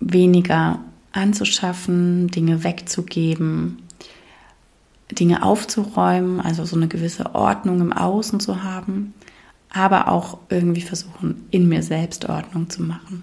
weniger 0.00 0.80
anzuschaffen, 1.12 2.28
Dinge 2.28 2.64
wegzugeben, 2.64 3.78
Dinge 5.12 5.42
aufzuräumen, 5.42 6.40
also 6.40 6.64
so 6.64 6.76
eine 6.76 6.88
gewisse 6.88 7.34
Ordnung 7.34 7.80
im 7.80 7.92
Außen 7.92 8.40
zu 8.40 8.62
haben, 8.62 9.14
aber 9.70 10.08
auch 10.08 10.38
irgendwie 10.48 10.80
versuchen, 10.80 11.46
in 11.50 11.68
mir 11.68 11.82
selbst 11.82 12.28
Ordnung 12.28 12.70
zu 12.70 12.82
machen. 12.82 13.22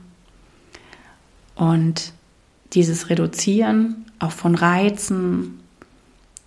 Und 1.55 2.13
dieses 2.73 3.09
Reduzieren 3.09 4.05
auch 4.19 4.31
von 4.31 4.55
Reizen, 4.55 5.59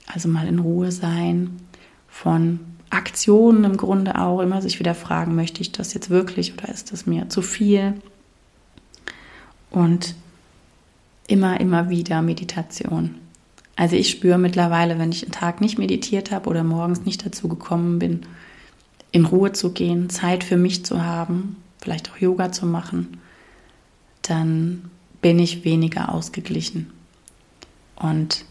also 0.07 0.29
mal 0.29 0.47
in 0.47 0.59
Ruhe 0.59 0.93
sein, 0.93 1.61
von 2.09 2.61
Aktionen 2.91 3.65
im 3.65 3.77
Grunde 3.77 4.19
auch, 4.21 4.41
immer 4.41 4.63
sich 4.63 4.79
wieder 4.79 4.95
fragen, 4.95 5.35
möchte 5.35 5.61
ich 5.61 5.73
das 5.73 5.95
jetzt 5.95 6.11
wirklich 6.11 6.53
oder 6.53 6.69
ist 6.69 6.93
das 6.93 7.07
mir 7.07 7.29
zu 7.29 7.43
viel? 7.43 7.95
Und 9.71 10.17
immer, 11.29 11.61
immer 11.61 11.89
wieder 11.89 12.23
Meditation. 12.23 13.15
Also 13.81 13.97
ich 13.97 14.11
spüre 14.11 14.37
mittlerweile, 14.37 14.99
wenn 14.99 15.11
ich 15.11 15.23
einen 15.23 15.33
Tag 15.33 15.63
nicht 15.63 15.79
meditiert 15.79 16.33
habe 16.33 16.51
oder 16.51 16.63
morgens 16.63 17.07
nicht 17.07 17.25
dazu 17.25 17.49
gekommen 17.49 17.99
bin, 17.99 18.27
in 19.11 19.25
Ruhe 19.25 19.53
zu 19.53 19.73
gehen, 19.73 20.11
Zeit 20.11 20.45
für 20.45 20.59
mich 20.59 20.85
zu 20.85 21.03
haben, 21.03 21.57
vielleicht 21.81 22.13
auch 22.13 22.19
Yoga 22.19 22.53
zu 22.53 22.67
machen, 22.67 23.23
dann 24.21 24.91
bin 25.23 25.39
ich 25.39 25.65
weniger 25.65 26.13
ausgeglichen 26.13 26.93
und 27.97 28.45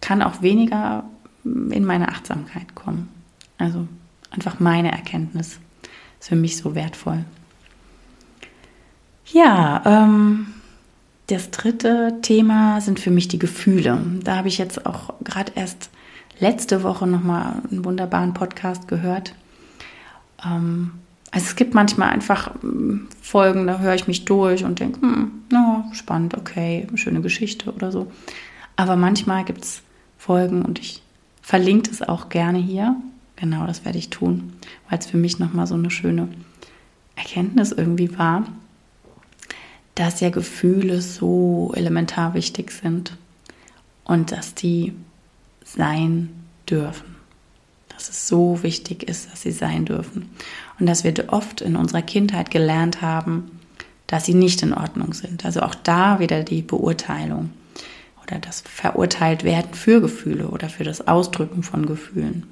kann 0.00 0.22
auch 0.22 0.40
weniger 0.40 1.04
in 1.44 1.84
meine 1.84 2.08
Achtsamkeit 2.08 2.74
kommen. 2.74 3.10
Also 3.58 3.86
einfach 4.30 4.58
meine 4.58 4.90
Erkenntnis 4.90 5.60
ist 6.18 6.28
für 6.28 6.34
mich 6.34 6.56
so 6.56 6.74
wertvoll. 6.74 7.26
Ja, 9.26 9.82
ähm, 9.84 10.46
das 11.28 11.50
dritte 11.50 12.18
Thema 12.22 12.80
sind 12.80 13.00
für 13.00 13.10
mich 13.10 13.28
die 13.28 13.38
Gefühle. 13.38 14.00
Da 14.22 14.36
habe 14.36 14.48
ich 14.48 14.58
jetzt 14.58 14.86
auch 14.86 15.14
gerade 15.24 15.52
erst 15.54 15.90
letzte 16.38 16.82
Woche 16.82 17.06
nochmal 17.06 17.62
einen 17.70 17.84
wunderbaren 17.84 18.32
Podcast 18.34 18.86
gehört. 18.86 19.34
Ähm, 20.44 20.92
also 21.32 21.46
es 21.46 21.56
gibt 21.56 21.74
manchmal 21.74 22.10
einfach 22.10 22.52
ähm, 22.62 23.08
Folgen, 23.20 23.66
da 23.66 23.80
höre 23.80 23.94
ich 23.94 24.06
mich 24.06 24.24
durch 24.24 24.64
und 24.64 24.78
denke, 24.78 25.00
hm, 25.00 25.32
no, 25.50 25.84
spannend, 25.92 26.34
okay, 26.34 26.86
schöne 26.94 27.20
Geschichte 27.20 27.72
oder 27.72 27.90
so. 27.90 28.10
Aber 28.76 28.96
manchmal 28.96 29.44
gibt 29.44 29.64
es 29.64 29.82
Folgen 30.18 30.62
und 30.62 30.78
ich 30.78 31.02
verlinke 31.42 31.90
es 31.90 32.02
auch 32.02 32.28
gerne 32.28 32.58
hier. 32.58 32.94
Genau, 33.34 33.66
das 33.66 33.84
werde 33.84 33.98
ich 33.98 34.10
tun, 34.10 34.52
weil 34.88 34.98
es 34.98 35.06
für 35.06 35.18
mich 35.18 35.38
nochmal 35.38 35.66
so 35.66 35.74
eine 35.74 35.90
schöne 35.90 36.28
Erkenntnis 37.16 37.72
irgendwie 37.72 38.16
war 38.16 38.44
dass 39.96 40.20
ja 40.20 40.28
Gefühle 40.28 41.00
so 41.00 41.72
elementar 41.74 42.34
wichtig 42.34 42.70
sind 42.70 43.16
und 44.04 44.30
dass 44.30 44.54
die 44.54 44.92
sein 45.64 46.28
dürfen. 46.68 47.16
Dass 47.88 48.10
es 48.10 48.28
so 48.28 48.62
wichtig 48.62 49.02
ist, 49.02 49.32
dass 49.32 49.42
sie 49.42 49.52
sein 49.52 49.86
dürfen. 49.86 50.30
Und 50.78 50.86
dass 50.86 51.02
wir 51.02 51.14
oft 51.28 51.62
in 51.62 51.76
unserer 51.76 52.02
Kindheit 52.02 52.50
gelernt 52.50 53.00
haben, 53.00 53.50
dass 54.06 54.26
sie 54.26 54.34
nicht 54.34 54.62
in 54.62 54.74
Ordnung 54.74 55.14
sind. 55.14 55.44
Also 55.46 55.62
auch 55.62 55.74
da 55.74 56.20
wieder 56.20 56.42
die 56.42 56.62
Beurteilung 56.62 57.50
oder 58.22 58.38
das 58.38 58.60
Verurteilt 58.60 59.44
werden 59.44 59.72
für 59.72 60.02
Gefühle 60.02 60.48
oder 60.48 60.68
für 60.68 60.84
das 60.84 61.08
Ausdrücken 61.08 61.62
von 61.62 61.86
Gefühlen. 61.86 62.44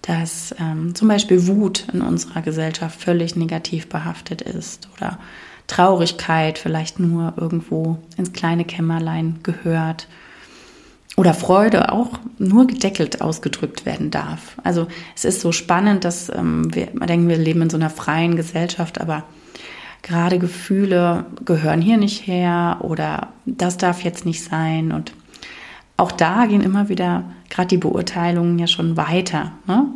Dass 0.00 0.54
ähm, 0.58 0.94
zum 0.94 1.08
Beispiel 1.08 1.46
Wut 1.46 1.86
in 1.92 2.00
unserer 2.00 2.40
Gesellschaft 2.40 2.98
völlig 2.98 3.36
negativ 3.36 3.88
behaftet 3.88 4.40
ist 4.40 4.88
oder 4.96 5.18
Traurigkeit 5.66 6.58
vielleicht 6.58 7.00
nur 7.00 7.34
irgendwo 7.36 7.98
ins 8.16 8.32
kleine 8.32 8.64
Kämmerlein 8.64 9.40
gehört 9.42 10.06
oder 11.16 11.32
Freude 11.32 11.92
auch 11.92 12.18
nur 12.38 12.66
gedeckelt 12.66 13.22
ausgedrückt 13.22 13.86
werden 13.86 14.10
darf. 14.10 14.56
Also 14.62 14.86
es 15.14 15.24
ist 15.24 15.40
so 15.40 15.50
spannend, 15.50 16.04
dass 16.04 16.28
ähm, 16.28 16.74
wir 16.74 16.86
denken, 16.86 17.28
wir 17.28 17.38
leben 17.38 17.62
in 17.62 17.70
so 17.70 17.76
einer 17.76 17.90
freien 17.90 18.36
Gesellschaft, 18.36 19.00
aber 19.00 19.24
gerade 20.02 20.38
Gefühle 20.38 21.24
gehören 21.44 21.80
hier 21.80 21.96
nicht 21.96 22.26
her 22.26 22.78
oder 22.80 23.28
das 23.46 23.78
darf 23.78 24.04
jetzt 24.04 24.26
nicht 24.26 24.44
sein. 24.44 24.92
Und 24.92 25.12
auch 25.96 26.12
da 26.12 26.46
gehen 26.46 26.62
immer 26.62 26.88
wieder 26.88 27.24
gerade 27.48 27.68
die 27.68 27.78
Beurteilungen 27.78 28.58
ja 28.58 28.66
schon 28.66 28.96
weiter. 28.96 29.52
Ne? 29.66 29.86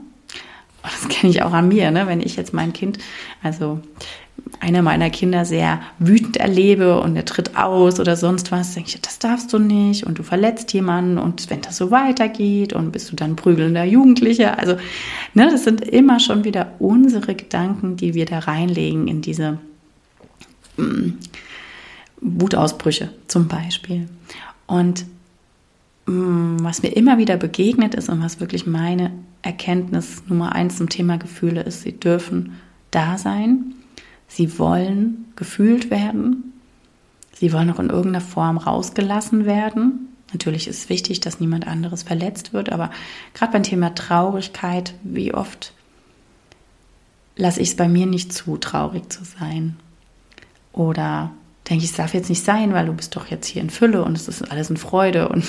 Das 0.82 1.08
kenne 1.08 1.30
ich 1.30 1.42
auch 1.42 1.52
an 1.52 1.68
mir, 1.68 1.90
ne? 1.90 2.06
wenn 2.06 2.20
ich 2.20 2.36
jetzt 2.36 2.54
mein 2.54 2.72
Kind, 2.72 2.98
also 3.42 3.80
einer 4.60 4.82
meiner 4.82 5.10
Kinder 5.10 5.44
sehr 5.44 5.80
wütend 5.98 6.36
erlebe 6.36 7.00
und 7.00 7.16
er 7.16 7.24
tritt 7.24 7.56
aus 7.56 7.98
oder 7.98 8.16
sonst 8.16 8.52
was, 8.52 8.74
denke 8.74 8.90
ich, 8.90 9.00
das 9.00 9.18
darfst 9.18 9.52
du 9.52 9.58
nicht 9.58 10.04
und 10.04 10.18
du 10.18 10.22
verletzt 10.22 10.72
jemanden 10.72 11.18
und 11.18 11.48
wenn 11.50 11.62
das 11.62 11.76
so 11.76 11.90
weitergeht 11.90 12.72
und 12.72 12.92
bist 12.92 13.10
du 13.10 13.16
dann 13.16 13.36
prügelnder 13.36 13.84
Jugendlicher. 13.84 14.58
Also, 14.58 14.76
ne, 15.34 15.48
das 15.50 15.64
sind 15.64 15.80
immer 15.80 16.20
schon 16.20 16.44
wieder 16.44 16.72
unsere 16.78 17.34
Gedanken, 17.34 17.96
die 17.96 18.14
wir 18.14 18.26
da 18.26 18.40
reinlegen 18.40 19.08
in 19.08 19.22
diese 19.22 19.58
ähm, 20.78 21.18
Wutausbrüche 22.20 23.10
zum 23.28 23.48
Beispiel. 23.48 24.08
Und 24.66 25.06
ähm, 26.06 26.58
was 26.60 26.82
mir 26.82 26.90
immer 26.90 27.18
wieder 27.18 27.36
begegnet 27.36 27.94
ist 27.94 28.08
und 28.08 28.22
was 28.22 28.40
wirklich 28.40 28.66
meine 28.66 29.10
Erkenntnis 29.42 30.22
Nummer 30.26 30.54
eins 30.54 30.76
zum 30.76 30.90
Thema 30.90 31.16
Gefühle 31.16 31.62
ist, 31.62 31.82
sie 31.82 31.98
dürfen 31.98 32.52
da 32.90 33.16
sein 33.16 33.74
Sie 34.30 34.58
wollen 34.60 35.26
gefühlt 35.34 35.90
werden. 35.90 36.52
Sie 37.32 37.52
wollen 37.52 37.68
auch 37.70 37.80
in 37.80 37.90
irgendeiner 37.90 38.24
Form 38.24 38.58
rausgelassen 38.58 39.44
werden. 39.44 40.08
Natürlich 40.32 40.68
ist 40.68 40.84
es 40.84 40.88
wichtig, 40.88 41.18
dass 41.18 41.40
niemand 41.40 41.66
anderes 41.66 42.04
verletzt 42.04 42.52
wird, 42.52 42.70
aber 42.70 42.90
gerade 43.34 43.52
beim 43.52 43.64
Thema 43.64 43.92
Traurigkeit, 43.92 44.94
wie 45.02 45.34
oft 45.34 45.72
lasse 47.34 47.60
ich 47.60 47.70
es 47.70 47.76
bei 47.76 47.88
mir 47.88 48.06
nicht 48.06 48.32
zu, 48.32 48.56
traurig 48.56 49.12
zu 49.12 49.24
sein? 49.24 49.76
Oder 50.72 51.32
denke 51.68 51.84
ich, 51.84 51.90
es 51.90 51.96
darf 51.96 52.14
jetzt 52.14 52.28
nicht 52.28 52.44
sein, 52.44 52.72
weil 52.72 52.86
du 52.86 52.92
bist 52.92 53.16
doch 53.16 53.26
jetzt 53.26 53.48
hier 53.48 53.62
in 53.62 53.70
Fülle 53.70 54.04
und 54.04 54.16
es 54.16 54.28
ist 54.28 54.48
alles 54.52 54.70
in 54.70 54.76
Freude 54.76 55.28
und 55.28 55.44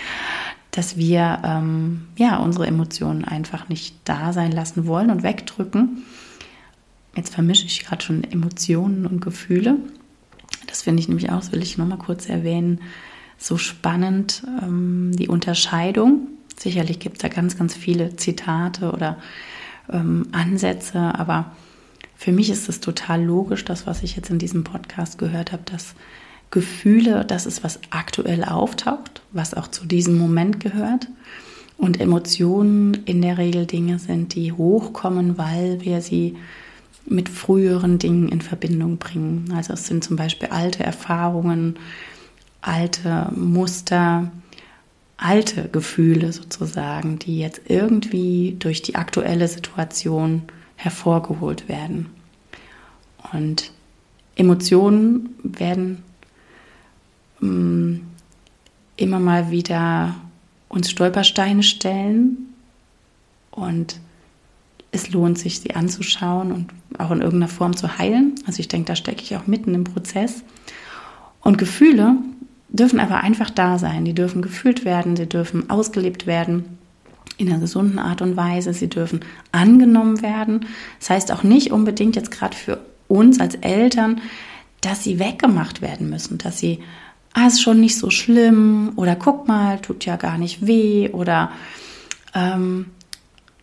dass 0.70 0.96
wir 0.96 1.42
ähm, 1.44 2.08
ja 2.16 2.38
unsere 2.38 2.66
Emotionen 2.66 3.26
einfach 3.26 3.68
nicht 3.68 3.96
da 4.04 4.32
sein 4.32 4.52
lassen 4.52 4.86
wollen 4.86 5.10
und 5.10 5.22
wegdrücken 5.22 6.04
Jetzt 7.18 7.34
vermische 7.34 7.66
ich 7.66 7.84
gerade 7.84 8.04
schon 8.04 8.22
Emotionen 8.22 9.04
und 9.04 9.20
Gefühle. 9.20 9.74
Das 10.68 10.82
finde 10.82 11.00
ich 11.00 11.08
nämlich 11.08 11.30
auch, 11.30 11.40
das 11.40 11.50
will 11.50 11.60
ich 11.64 11.76
nochmal 11.76 11.98
kurz 11.98 12.28
erwähnen, 12.28 12.80
so 13.36 13.58
spannend, 13.58 14.44
ähm, 14.62 15.10
die 15.16 15.26
Unterscheidung. 15.26 16.28
Sicherlich 16.56 17.00
gibt 17.00 17.16
es 17.16 17.22
da 17.22 17.26
ganz, 17.26 17.58
ganz 17.58 17.74
viele 17.74 18.14
Zitate 18.14 18.92
oder 18.92 19.18
ähm, 19.90 20.28
Ansätze, 20.30 21.00
aber 21.00 21.50
für 22.14 22.30
mich 22.30 22.50
ist 22.50 22.68
es 22.68 22.78
total 22.78 23.24
logisch, 23.24 23.64
das, 23.64 23.84
was 23.84 24.04
ich 24.04 24.14
jetzt 24.14 24.30
in 24.30 24.38
diesem 24.38 24.62
Podcast 24.62 25.18
gehört 25.18 25.50
habe, 25.50 25.64
dass 25.64 25.96
Gefühle, 26.52 27.24
das 27.24 27.46
ist, 27.46 27.64
was 27.64 27.80
aktuell 27.90 28.44
auftaucht, 28.44 29.22
was 29.32 29.54
auch 29.54 29.66
zu 29.66 29.86
diesem 29.86 30.16
Moment 30.18 30.60
gehört. 30.60 31.08
Und 31.78 32.00
Emotionen 32.00 32.94
in 33.06 33.22
der 33.22 33.38
Regel 33.38 33.66
Dinge 33.66 33.98
sind, 33.98 34.36
die 34.36 34.52
hochkommen, 34.52 35.36
weil 35.36 35.80
wir 35.80 36.00
sie 36.00 36.36
mit 37.08 37.28
früheren 37.28 37.98
Dingen 37.98 38.28
in 38.28 38.40
Verbindung 38.40 38.98
bringen. 38.98 39.52
Also 39.54 39.72
es 39.72 39.86
sind 39.86 40.04
zum 40.04 40.16
Beispiel 40.16 40.48
alte 40.48 40.84
Erfahrungen, 40.84 41.78
alte 42.60 43.30
Muster, 43.34 44.30
alte 45.16 45.68
Gefühle 45.68 46.32
sozusagen, 46.32 47.18
die 47.18 47.38
jetzt 47.40 47.62
irgendwie 47.66 48.56
durch 48.58 48.82
die 48.82 48.94
aktuelle 48.94 49.48
Situation 49.48 50.42
hervorgeholt 50.76 51.68
werden. 51.68 52.06
Und 53.32 53.72
Emotionen 54.36 55.30
werden 55.42 56.02
mm, 57.40 57.96
immer 58.96 59.18
mal 59.18 59.50
wieder 59.50 60.14
uns 60.68 60.90
Stolpersteine 60.90 61.62
stellen 61.62 62.54
und 63.50 63.98
es 64.90 65.10
lohnt 65.10 65.38
sich, 65.38 65.60
sie 65.60 65.74
anzuschauen 65.74 66.52
und 66.52 66.68
auch 66.98 67.10
in 67.10 67.20
irgendeiner 67.20 67.52
Form 67.52 67.76
zu 67.76 67.98
heilen. 67.98 68.34
Also 68.46 68.60
ich 68.60 68.68
denke, 68.68 68.86
da 68.86 68.96
stecke 68.96 69.22
ich 69.22 69.36
auch 69.36 69.46
mitten 69.46 69.74
im 69.74 69.84
Prozess. 69.84 70.42
Und 71.40 71.58
Gefühle 71.58 72.16
dürfen 72.70 73.00
aber 73.00 73.18
einfach 73.18 73.50
da 73.50 73.78
sein. 73.78 74.04
Die 74.04 74.14
dürfen 74.14 74.42
gefühlt 74.42 74.84
werden, 74.84 75.16
sie 75.16 75.26
dürfen 75.26 75.70
ausgelebt 75.70 76.26
werden 76.26 76.78
in 77.36 77.48
einer 77.48 77.60
gesunden 77.60 77.98
Art 77.98 78.22
und 78.22 78.36
Weise. 78.36 78.72
Sie 78.72 78.88
dürfen 78.88 79.20
angenommen 79.52 80.22
werden. 80.22 80.66
Das 80.98 81.10
heißt 81.10 81.32
auch 81.32 81.42
nicht 81.42 81.70
unbedingt 81.70 82.16
jetzt 82.16 82.30
gerade 82.30 82.56
für 82.56 82.80
uns 83.08 83.40
als 83.40 83.54
Eltern, 83.56 84.20
dass 84.80 85.04
sie 85.04 85.18
weggemacht 85.18 85.82
werden 85.82 86.08
müssen, 86.08 86.38
dass 86.38 86.58
sie, 86.58 86.80
ah, 87.32 87.46
ist 87.46 87.60
schon 87.60 87.80
nicht 87.80 87.96
so 87.96 88.10
schlimm 88.10 88.92
oder 88.96 89.16
guck 89.16 89.48
mal, 89.48 89.80
tut 89.80 90.04
ja 90.04 90.16
gar 90.16 90.38
nicht 90.38 90.66
weh 90.66 91.10
oder 91.10 91.50
ähm, 92.34 92.86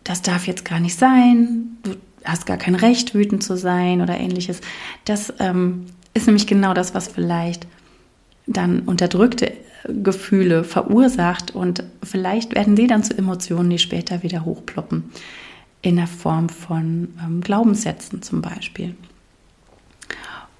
das 0.06 0.22
darf 0.22 0.46
jetzt 0.46 0.64
gar 0.64 0.78
nicht 0.78 0.96
sein, 0.96 1.78
du 1.82 1.96
hast 2.24 2.46
gar 2.46 2.56
kein 2.56 2.76
Recht, 2.76 3.14
wütend 3.14 3.42
zu 3.42 3.56
sein 3.56 4.00
oder 4.00 4.18
ähnliches. 4.18 4.60
Das 5.04 5.34
ähm, 5.40 5.86
ist 6.14 6.26
nämlich 6.26 6.46
genau 6.46 6.74
das, 6.74 6.94
was 6.94 7.08
vielleicht 7.08 7.66
dann 8.46 8.80
unterdrückte 8.80 9.52
Gefühle 9.88 10.62
verursacht 10.62 11.54
und 11.54 11.82
vielleicht 12.02 12.54
werden 12.54 12.76
sie 12.76 12.86
dann 12.86 13.02
zu 13.02 13.18
Emotionen, 13.18 13.70
die 13.70 13.78
später 13.78 14.22
wieder 14.22 14.44
hochploppen, 14.44 15.10
in 15.82 15.96
der 15.96 16.06
Form 16.06 16.48
von 16.48 17.14
ähm, 17.24 17.40
Glaubenssätzen 17.40 18.22
zum 18.22 18.42
Beispiel. 18.42 18.94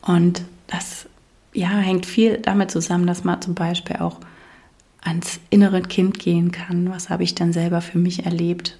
Und 0.02 0.42
das 0.66 1.06
ja, 1.52 1.68
hängt 1.68 2.06
viel 2.06 2.38
damit 2.38 2.72
zusammen, 2.72 3.06
dass 3.06 3.22
man 3.22 3.40
zum 3.40 3.54
Beispiel 3.54 3.96
auch 3.96 4.18
ans 5.02 5.38
innere 5.50 5.82
Kind 5.82 6.18
gehen 6.18 6.50
kann. 6.50 6.90
Was 6.90 7.10
habe 7.10 7.22
ich 7.22 7.36
dann 7.36 7.52
selber 7.52 7.80
für 7.80 7.98
mich 7.98 8.26
erlebt? 8.26 8.76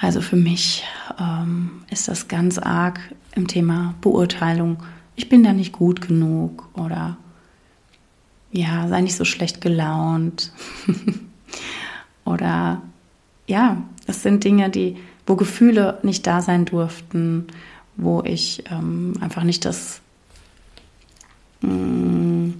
Also 0.00 0.22
für 0.22 0.36
mich 0.36 0.84
ähm, 1.20 1.82
ist 1.90 2.08
das 2.08 2.26
ganz 2.26 2.58
arg 2.58 3.00
im 3.34 3.46
Thema 3.46 3.94
Beurteilung. 4.00 4.82
Ich 5.14 5.28
bin 5.28 5.44
da 5.44 5.52
nicht 5.52 5.72
gut 5.72 6.00
genug 6.00 6.68
oder 6.74 7.18
ja, 8.50 8.88
sei 8.88 9.02
nicht 9.02 9.16
so 9.16 9.26
schlecht 9.26 9.60
gelaunt. 9.60 10.52
oder 12.24 12.80
ja, 13.46 13.82
es 14.06 14.22
sind 14.22 14.42
Dinge, 14.42 14.70
die, 14.70 14.96
wo 15.26 15.36
Gefühle 15.36 15.98
nicht 16.02 16.26
da 16.26 16.40
sein 16.40 16.64
durften, 16.64 17.48
wo 17.96 18.22
ich 18.22 18.64
ähm, 18.70 19.14
einfach 19.20 19.44
nicht 19.44 19.66
das 19.66 20.00
mm, 21.60 22.52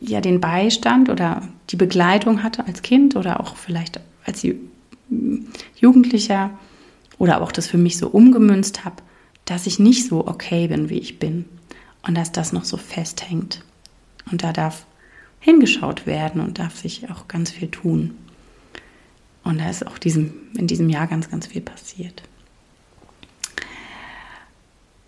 ja 0.00 0.20
den 0.20 0.40
Beistand 0.40 1.08
oder 1.08 1.42
die 1.70 1.76
Begleitung 1.76 2.42
hatte 2.42 2.66
als 2.66 2.82
Kind 2.82 3.16
oder 3.16 3.40
auch 3.40 3.56
vielleicht 3.56 4.00
als 4.26 4.44
Jugendlicher 5.76 6.50
oder 7.18 7.42
auch 7.42 7.52
das 7.52 7.66
für 7.66 7.78
mich 7.78 7.98
so 7.98 8.08
umgemünzt 8.08 8.84
habe, 8.84 8.96
dass 9.44 9.66
ich 9.66 9.78
nicht 9.78 10.06
so 10.06 10.26
okay 10.26 10.68
bin, 10.68 10.88
wie 10.88 10.98
ich 10.98 11.18
bin 11.18 11.44
und 12.06 12.16
dass 12.16 12.32
das 12.32 12.52
noch 12.52 12.64
so 12.64 12.76
festhängt. 12.76 13.64
Und 14.30 14.42
da 14.42 14.52
darf 14.52 14.86
hingeschaut 15.40 16.06
werden 16.06 16.40
und 16.40 16.58
darf 16.58 16.78
sich 16.78 17.10
auch 17.10 17.28
ganz 17.28 17.50
viel 17.50 17.68
tun. 17.68 18.14
Und 19.42 19.58
da 19.58 19.70
ist 19.70 19.86
auch 19.86 19.98
diesem, 19.98 20.34
in 20.56 20.66
diesem 20.66 20.88
Jahr 20.88 21.06
ganz, 21.06 21.30
ganz 21.30 21.46
viel 21.46 21.62
passiert. 21.62 22.22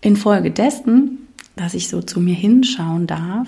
Infolgedessen, 0.01 1.27
dass 1.55 1.75
ich 1.75 1.87
so 1.87 2.01
zu 2.01 2.19
mir 2.19 2.35
hinschauen 2.35 3.07
darf, 3.07 3.47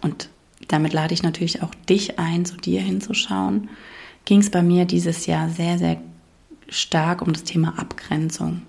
und 0.00 0.30
damit 0.68 0.92
lade 0.92 1.12
ich 1.12 1.22
natürlich 1.22 1.62
auch 1.62 1.74
dich 1.88 2.18
ein, 2.18 2.46
zu 2.46 2.56
dir 2.56 2.80
hinzuschauen, 2.80 3.68
ging 4.24 4.40
es 4.40 4.50
bei 4.50 4.62
mir 4.62 4.84
dieses 4.84 5.26
Jahr 5.26 5.48
sehr, 5.48 5.78
sehr 5.78 6.00
stark 6.68 7.22
um 7.22 7.32
das 7.32 7.44
Thema 7.44 7.78
Abgrenzung. 7.78 8.62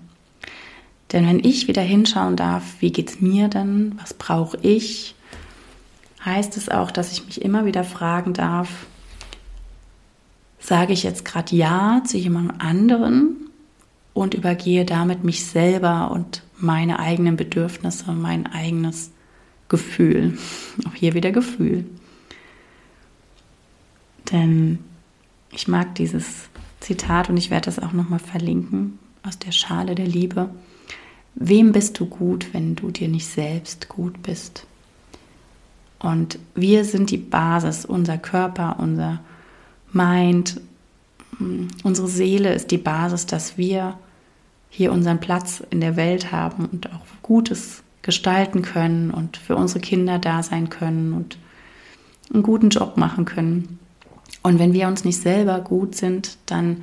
Denn 1.12 1.26
wenn 1.26 1.44
ich 1.44 1.68
wieder 1.68 1.82
hinschauen 1.82 2.36
darf, 2.36 2.80
wie 2.80 2.90
geht 2.90 3.10
es 3.10 3.20
mir 3.20 3.48
denn, 3.48 3.94
was 4.00 4.14
brauche 4.14 4.58
ich, 4.62 5.14
heißt 6.24 6.56
es 6.56 6.68
auch, 6.68 6.90
dass 6.90 7.12
ich 7.12 7.26
mich 7.26 7.42
immer 7.42 7.66
wieder 7.66 7.84
fragen 7.84 8.32
darf, 8.32 8.86
sage 10.58 10.92
ich 10.92 11.02
jetzt 11.02 11.24
gerade 11.24 11.54
Ja 11.54 12.02
zu 12.06 12.16
jemand 12.16 12.60
anderen 12.60 13.50
und 14.14 14.34
übergehe 14.34 14.84
damit 14.84 15.24
mich 15.24 15.44
selber 15.44 16.10
und 16.10 16.42
meine 16.58 16.98
eigenen 16.98 17.36
Bedürfnisse, 17.36 18.12
mein 18.12 18.46
eigenes 18.46 19.10
Gefühl. 19.68 20.38
Auch 20.86 20.94
hier 20.94 21.14
wieder 21.14 21.32
Gefühl. 21.32 21.84
Denn 24.30 24.78
ich 25.52 25.68
mag 25.68 25.94
dieses 25.94 26.48
Zitat 26.80 27.28
und 27.28 27.36
ich 27.36 27.50
werde 27.50 27.66
das 27.66 27.78
auch 27.78 27.92
nochmal 27.92 28.18
verlinken 28.18 28.98
aus 29.22 29.38
der 29.38 29.52
Schale 29.52 29.94
der 29.94 30.06
Liebe. 30.06 30.50
Wem 31.34 31.72
bist 31.72 32.00
du 32.00 32.06
gut, 32.06 32.52
wenn 32.52 32.74
du 32.74 32.90
dir 32.90 33.08
nicht 33.08 33.26
selbst 33.26 33.88
gut 33.88 34.22
bist? 34.22 34.66
Und 35.98 36.38
wir 36.54 36.84
sind 36.84 37.10
die 37.10 37.18
Basis, 37.18 37.84
unser 37.84 38.18
Körper, 38.18 38.76
unser 38.80 39.20
Mind, 39.92 40.60
mm, 41.38 41.68
unsere 41.84 42.08
Seele 42.08 42.52
ist 42.52 42.70
die 42.70 42.78
Basis, 42.78 43.26
dass 43.26 43.56
wir 43.56 43.98
hier 44.68 44.90
unseren 44.90 45.20
Platz 45.20 45.62
in 45.70 45.80
der 45.80 45.96
Welt 45.96 46.32
haben 46.32 46.64
und 46.64 46.92
auch 46.92 47.04
Gutes 47.22 47.82
gestalten 48.00 48.62
können 48.62 49.12
und 49.12 49.36
für 49.36 49.54
unsere 49.54 49.80
Kinder 49.80 50.18
da 50.18 50.42
sein 50.42 50.70
können 50.70 51.12
und 51.12 51.38
einen 52.32 52.42
guten 52.42 52.70
Job 52.70 52.96
machen 52.96 53.24
können. 53.24 53.78
Und 54.42 54.58
wenn 54.58 54.72
wir 54.72 54.88
uns 54.88 55.04
nicht 55.04 55.20
selber 55.20 55.60
gut 55.60 55.94
sind, 55.94 56.38
dann 56.46 56.82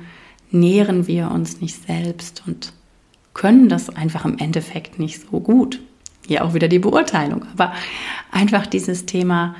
nähren 0.50 1.06
wir 1.06 1.30
uns 1.30 1.60
nicht 1.60 1.86
selbst 1.86 2.42
und 2.46 2.72
können 3.34 3.68
das 3.68 3.88
einfach 3.88 4.24
im 4.24 4.38
Endeffekt 4.38 4.98
nicht 4.98 5.20
so 5.20 5.40
gut. 5.40 5.80
Hier 6.26 6.44
auch 6.44 6.54
wieder 6.54 6.68
die 6.68 6.78
Beurteilung. 6.78 7.44
Aber 7.52 7.72
einfach 8.30 8.66
dieses 8.66 9.06
Thema, 9.06 9.54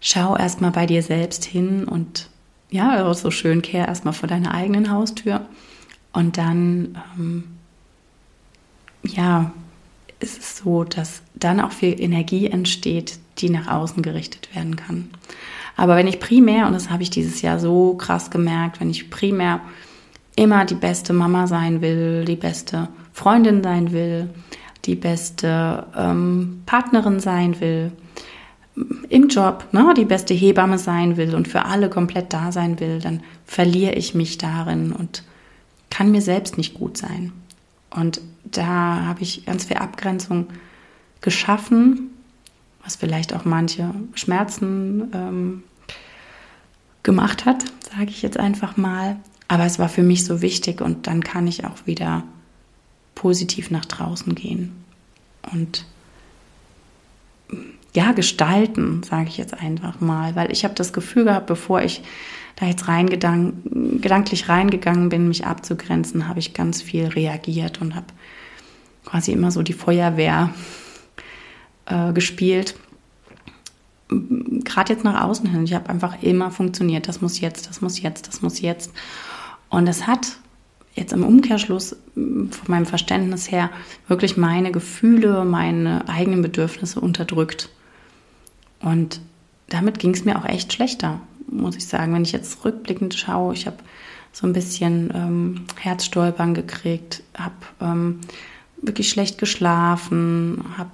schau 0.00 0.36
erstmal 0.36 0.70
bei 0.70 0.86
dir 0.86 1.02
selbst 1.02 1.44
hin 1.44 1.84
und 1.84 2.28
ja, 2.70 3.12
so 3.14 3.30
schön 3.30 3.62
kehr 3.62 3.88
erstmal 3.88 4.14
vor 4.14 4.28
deiner 4.28 4.54
eigenen 4.54 4.90
Haustür. 4.90 5.46
Und 6.12 6.38
dann, 6.38 6.98
ähm, 7.18 7.44
ja, 9.02 9.52
ist 10.20 10.38
es 10.38 10.56
so, 10.58 10.84
dass 10.84 11.22
dann 11.34 11.60
auch 11.60 11.72
viel 11.72 12.00
Energie 12.00 12.46
entsteht, 12.46 13.18
die 13.38 13.50
nach 13.50 13.68
außen 13.68 14.02
gerichtet 14.02 14.54
werden 14.54 14.76
kann. 14.76 15.10
Aber 15.80 15.96
wenn 15.96 16.06
ich 16.06 16.20
primär, 16.20 16.66
und 16.66 16.74
das 16.74 16.90
habe 16.90 17.02
ich 17.02 17.08
dieses 17.08 17.40
Jahr 17.40 17.58
so 17.58 17.94
krass 17.94 18.30
gemerkt, 18.30 18.82
wenn 18.82 18.90
ich 18.90 19.08
primär 19.08 19.62
immer 20.36 20.66
die 20.66 20.74
beste 20.74 21.14
Mama 21.14 21.46
sein 21.46 21.80
will, 21.80 22.26
die 22.26 22.36
beste 22.36 22.88
Freundin 23.14 23.62
sein 23.62 23.90
will, 23.90 24.28
die 24.84 24.94
beste 24.94 25.86
ähm, 25.96 26.60
Partnerin 26.66 27.18
sein 27.18 27.58
will, 27.62 27.92
im 29.08 29.28
Job 29.28 29.68
ne, 29.72 29.94
die 29.96 30.04
beste 30.04 30.34
Hebamme 30.34 30.76
sein 30.76 31.16
will 31.16 31.34
und 31.34 31.48
für 31.48 31.64
alle 31.64 31.88
komplett 31.88 32.34
da 32.34 32.52
sein 32.52 32.78
will, 32.78 32.98
dann 32.98 33.22
verliere 33.46 33.94
ich 33.94 34.14
mich 34.14 34.36
darin 34.36 34.92
und 34.92 35.22
kann 35.88 36.10
mir 36.10 36.20
selbst 36.20 36.58
nicht 36.58 36.74
gut 36.74 36.98
sein. 36.98 37.32
Und 37.88 38.20
da 38.44 39.06
habe 39.06 39.22
ich 39.22 39.46
ganz 39.46 39.64
viel 39.64 39.78
Abgrenzung 39.78 40.48
geschaffen, 41.22 42.10
was 42.84 42.96
vielleicht 42.96 43.34
auch 43.34 43.46
manche 43.46 43.94
Schmerzen 44.14 45.10
ähm, 45.14 45.62
gemacht 47.10 47.44
hat, 47.44 47.64
sage 47.92 48.10
ich 48.10 48.22
jetzt 48.22 48.38
einfach 48.38 48.76
mal. 48.76 49.16
Aber 49.48 49.66
es 49.66 49.80
war 49.80 49.88
für 49.88 50.04
mich 50.04 50.24
so 50.24 50.42
wichtig 50.42 50.80
und 50.80 51.08
dann 51.08 51.24
kann 51.24 51.48
ich 51.48 51.64
auch 51.64 51.84
wieder 51.84 52.22
positiv 53.16 53.72
nach 53.72 53.84
draußen 53.84 54.36
gehen 54.36 54.72
und 55.52 55.84
ja, 57.92 58.12
gestalten, 58.12 59.02
sage 59.02 59.28
ich 59.28 59.38
jetzt 59.38 59.54
einfach 59.54 60.00
mal, 60.00 60.36
weil 60.36 60.52
ich 60.52 60.62
habe 60.62 60.74
das 60.74 60.92
Gefühl 60.92 61.24
gehabt, 61.24 61.48
bevor 61.48 61.82
ich 61.82 62.02
da 62.54 62.66
jetzt 62.66 62.86
reingedank, 62.86 63.54
gedanklich 64.00 64.48
reingegangen 64.48 65.08
bin, 65.08 65.26
mich 65.26 65.44
abzugrenzen, 65.44 66.28
habe 66.28 66.38
ich 66.38 66.54
ganz 66.54 66.80
viel 66.80 67.06
reagiert 67.06 67.80
und 67.80 67.96
habe 67.96 68.06
quasi 69.04 69.32
immer 69.32 69.50
so 69.50 69.62
die 69.62 69.72
Feuerwehr 69.72 70.54
äh, 71.86 72.12
gespielt. 72.12 72.76
Gerade 74.70 74.92
jetzt 74.92 75.04
nach 75.04 75.24
außen 75.24 75.48
hin. 75.50 75.64
Ich 75.64 75.74
habe 75.74 75.88
einfach 75.88 76.22
immer 76.22 76.52
funktioniert. 76.52 77.08
Das 77.08 77.20
muss 77.20 77.40
jetzt, 77.40 77.68
das 77.68 77.80
muss 77.80 78.00
jetzt, 78.00 78.28
das 78.28 78.40
muss 78.40 78.60
jetzt. 78.60 78.92
Und 79.68 79.88
es 79.88 80.06
hat 80.06 80.36
jetzt 80.94 81.12
im 81.12 81.24
Umkehrschluss 81.24 81.96
von 82.14 82.50
meinem 82.68 82.86
Verständnis 82.86 83.50
her 83.50 83.70
wirklich 84.06 84.36
meine 84.36 84.70
Gefühle, 84.70 85.44
meine 85.44 86.08
eigenen 86.08 86.42
Bedürfnisse 86.42 87.00
unterdrückt. 87.00 87.68
Und 88.80 89.20
damit 89.68 89.98
ging 89.98 90.12
es 90.12 90.24
mir 90.24 90.38
auch 90.38 90.44
echt 90.44 90.72
schlechter, 90.72 91.20
muss 91.48 91.76
ich 91.76 91.86
sagen. 91.86 92.14
Wenn 92.14 92.22
ich 92.22 92.32
jetzt 92.32 92.64
rückblickend 92.64 93.14
schaue, 93.14 93.54
ich 93.54 93.66
habe 93.66 93.78
so 94.32 94.46
ein 94.46 94.52
bisschen 94.52 95.10
ähm, 95.14 95.66
Herzstolpern 95.80 96.54
gekriegt, 96.54 97.24
habe 97.36 97.54
ähm, 97.80 98.20
wirklich 98.80 99.08
schlecht 99.08 99.38
geschlafen, 99.38 100.64
habe 100.78 100.90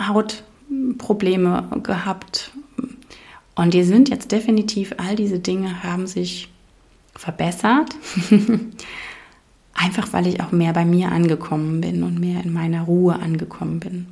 Hautprobleme 0.00 1.80
gehabt. 1.82 2.52
Und 3.54 3.74
die 3.74 3.84
sind 3.84 4.08
jetzt 4.08 4.32
definitiv, 4.32 4.94
all 4.98 5.16
diese 5.16 5.38
Dinge 5.38 5.82
haben 5.82 6.06
sich 6.06 6.48
verbessert. 7.14 7.94
Einfach 9.74 10.12
weil 10.12 10.26
ich 10.26 10.40
auch 10.40 10.52
mehr 10.52 10.72
bei 10.72 10.84
mir 10.84 11.10
angekommen 11.10 11.80
bin 11.80 12.02
und 12.02 12.18
mehr 12.18 12.42
in 12.44 12.52
meiner 12.52 12.82
Ruhe 12.82 13.16
angekommen 13.16 13.80
bin. 13.80 14.06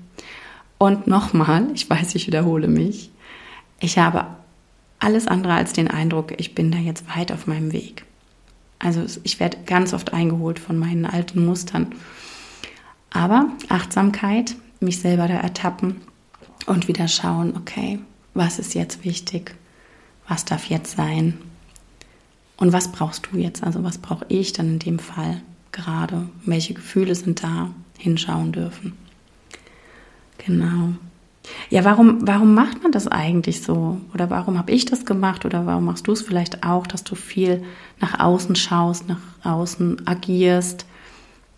Und 0.78 1.06
nochmal, 1.06 1.68
ich 1.74 1.88
weiß, 1.88 2.14
ich 2.16 2.26
wiederhole 2.26 2.66
mich, 2.66 3.10
ich 3.78 3.98
habe 3.98 4.26
alles 4.98 5.28
andere 5.28 5.54
als 5.54 5.72
den 5.72 5.88
Eindruck, 5.88 6.32
ich 6.38 6.54
bin 6.54 6.70
da 6.72 6.78
jetzt 6.78 7.04
weit 7.16 7.32
auf 7.32 7.46
meinem 7.46 7.72
Weg. 7.72 8.04
Also 8.78 9.04
ich 9.22 9.38
werde 9.38 9.58
ganz 9.64 9.94
oft 9.94 10.12
eingeholt 10.12 10.58
von 10.58 10.76
meinen 10.76 11.06
alten 11.06 11.44
Mustern. 11.44 11.94
Aber 13.10 13.48
Achtsamkeit, 13.68 14.56
mich 14.80 14.98
selber 14.98 15.28
da 15.28 15.34
ertappen 15.34 16.00
und 16.66 16.88
wieder 16.88 17.06
schauen, 17.06 17.54
okay, 17.56 18.00
was 18.34 18.58
ist 18.58 18.74
jetzt 18.74 19.04
wichtig? 19.04 19.54
Was 20.28 20.44
darf 20.44 20.66
jetzt 20.66 20.96
sein? 20.96 21.38
Und 22.56 22.72
was 22.72 22.92
brauchst 22.92 23.28
du 23.30 23.38
jetzt? 23.38 23.62
Also 23.62 23.82
was 23.84 23.98
brauche 23.98 24.24
ich 24.28 24.52
dann 24.52 24.74
in 24.74 24.78
dem 24.78 24.98
Fall 24.98 25.42
gerade? 25.72 26.28
Welche 26.44 26.74
Gefühle 26.74 27.14
sind 27.14 27.42
da? 27.42 27.70
Hinschauen 27.98 28.52
dürfen. 28.52 28.94
Genau. 30.38 30.94
Ja, 31.70 31.84
warum, 31.84 32.26
warum 32.26 32.54
macht 32.54 32.82
man 32.82 32.92
das 32.92 33.08
eigentlich 33.08 33.62
so? 33.62 34.00
Oder 34.14 34.30
warum 34.30 34.58
habe 34.58 34.72
ich 34.72 34.84
das 34.84 35.04
gemacht? 35.04 35.44
Oder 35.44 35.66
warum 35.66 35.84
machst 35.84 36.06
du 36.06 36.12
es 36.12 36.22
vielleicht 36.22 36.64
auch, 36.64 36.86
dass 36.86 37.04
du 37.04 37.14
viel 37.14 37.62
nach 38.00 38.20
außen 38.20 38.56
schaust, 38.56 39.08
nach 39.08 39.20
außen 39.44 40.06
agierst, 40.06 40.86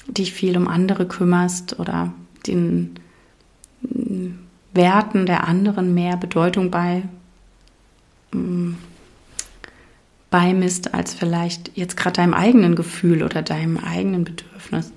dich 0.07 0.33
viel 0.33 0.57
um 0.57 0.69
andere 0.69 1.07
kümmerst 1.07 1.79
oder 1.79 2.13
den 2.47 2.99
Werten 4.75 5.27
der 5.27 5.47
anderen 5.47 5.95
mehr 5.95 6.17
Bedeutung 6.17 6.71
bei 6.71 7.03
mm, 8.33 8.75
beimisst, 10.31 10.95
als 10.95 11.15
vielleicht 11.15 11.71
jetzt 11.77 11.97
gerade 11.97 12.17
deinem 12.17 12.35
eigenen 12.35 12.75
Gefühl 12.75 13.23
oder 13.23 13.43
deinem 13.43 13.79
eigenen 13.79 14.25
Bedürfnis. 14.25 14.93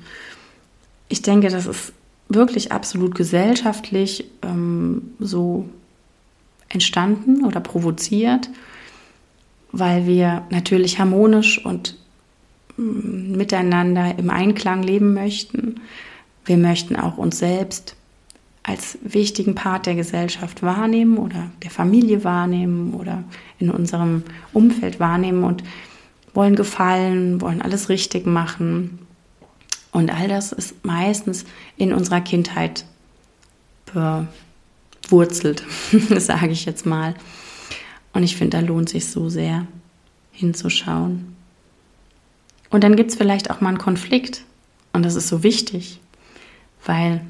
Ich 1.10 1.22
denke, 1.22 1.50
das 1.50 1.68
ist 1.68 1.94
wirklich 2.28 2.72
absolut 2.72 3.14
gesellschaftlich 3.14 4.26
ähm, 4.42 5.14
so 5.20 5.70
entstanden 6.70 7.46
oder 7.46 7.60
provoziert, 7.60 8.50
weil 9.72 10.08
wir 10.08 10.44
natürlich 10.50 11.00
harmonisch 11.00 11.64
und 11.64 11.98
mm, 12.78 13.38
miteinander 13.38 14.18
im 14.18 14.32
Einklang 14.32 14.82
leben 14.82 15.14
möchten. 15.14 15.82
Wir 16.46 16.58
möchten 16.58 16.96
auch 16.96 17.18
uns 17.18 17.38
selbst 17.38 17.97
als 18.68 18.98
wichtigen 19.02 19.56
Part 19.56 19.86
der 19.86 19.96
Gesellschaft 19.96 20.62
wahrnehmen 20.62 21.18
oder 21.18 21.50
der 21.64 21.72
Familie 21.72 22.26
wahrnehmen 22.26 22.94
oder 22.94 23.24
in 23.60 23.72
unserem 23.72 24.24
Umfeld 24.52 25.00
wahrnehmen 25.00 25.46
und 25.46 25.64
wollen 26.34 26.58
gefallen, 26.58 27.40
wollen 27.40 27.62
alles 27.62 27.88
richtig 27.88 28.28
machen. 28.28 29.00
Und 29.94 30.14
all 30.14 30.28
das 30.28 30.52
ist 30.52 30.86
meistens 30.86 31.46
in 31.78 31.94
unserer 31.94 32.20
Kindheit 32.20 32.84
bewurzelt, 33.86 35.64
sage 36.18 36.50
ich 36.50 36.66
jetzt 36.66 36.86
mal. 36.86 37.16
Und 38.12 38.24
ich 38.24 38.36
finde, 38.36 38.58
da 38.58 38.68
lohnt 38.68 38.90
sich 38.90 39.06
so 39.08 39.30
sehr 39.30 39.66
hinzuschauen. 40.34 41.38
Und 42.70 42.84
dann 42.84 42.98
gibt 42.98 43.12
es 43.12 43.16
vielleicht 43.16 43.50
auch 43.50 43.62
mal 43.62 43.70
einen 43.70 43.78
Konflikt. 43.78 44.44
Und 44.92 45.06
das 45.06 45.16
ist 45.16 45.30
so 45.30 45.42
wichtig, 45.42 46.02
weil 46.86 47.22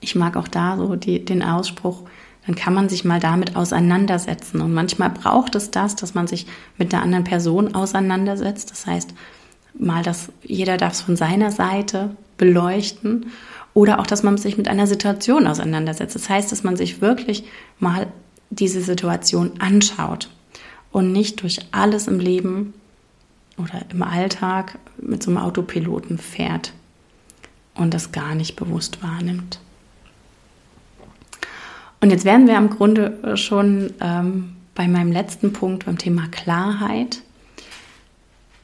ich 0.00 0.14
mag 0.14 0.36
auch 0.36 0.48
da 0.48 0.76
so 0.76 0.96
die, 0.96 1.24
den 1.24 1.42
Ausspruch, 1.42 2.02
dann 2.46 2.54
kann 2.54 2.74
man 2.74 2.88
sich 2.88 3.04
mal 3.04 3.20
damit 3.20 3.54
auseinandersetzen. 3.54 4.60
Und 4.60 4.72
manchmal 4.72 5.10
braucht 5.10 5.54
es 5.54 5.70
das, 5.70 5.94
dass 5.96 6.14
man 6.14 6.26
sich 6.26 6.46
mit 6.78 6.92
der 6.92 7.02
anderen 7.02 7.24
Person 7.24 7.74
auseinandersetzt. 7.74 8.70
Das 8.70 8.86
heißt, 8.86 9.14
mal, 9.78 10.02
dass 10.02 10.32
jeder 10.42 10.76
darf 10.76 10.94
es 10.94 11.02
von 11.02 11.16
seiner 11.16 11.52
Seite 11.52 12.16
beleuchten. 12.38 13.26
Oder 13.74 14.00
auch, 14.00 14.06
dass 14.06 14.22
man 14.22 14.36
sich 14.36 14.56
mit 14.56 14.68
einer 14.68 14.86
Situation 14.86 15.46
auseinandersetzt. 15.46 16.14
Das 16.14 16.28
heißt, 16.28 16.50
dass 16.50 16.64
man 16.64 16.76
sich 16.76 17.00
wirklich 17.00 17.44
mal 17.78 18.08
diese 18.50 18.80
Situation 18.80 19.52
anschaut 19.60 20.28
und 20.90 21.12
nicht 21.12 21.42
durch 21.42 21.60
alles 21.70 22.08
im 22.08 22.18
Leben 22.18 22.74
oder 23.58 23.82
im 23.90 24.02
Alltag 24.02 24.78
mit 25.00 25.22
so 25.22 25.30
einem 25.30 25.38
Autopiloten 25.38 26.18
fährt 26.18 26.72
und 27.74 27.94
das 27.94 28.10
gar 28.10 28.34
nicht 28.34 28.56
bewusst 28.56 29.02
wahrnimmt. 29.02 29.60
Und 32.00 32.10
jetzt 32.10 32.24
wären 32.24 32.46
wir 32.46 32.56
im 32.56 32.70
Grunde 32.70 33.22
äh, 33.22 33.36
schon 33.36 33.92
ähm, 34.00 34.56
bei 34.74 34.88
meinem 34.88 35.12
letzten 35.12 35.52
Punkt 35.52 35.86
beim 35.86 35.98
Thema 35.98 36.28
Klarheit. 36.28 37.22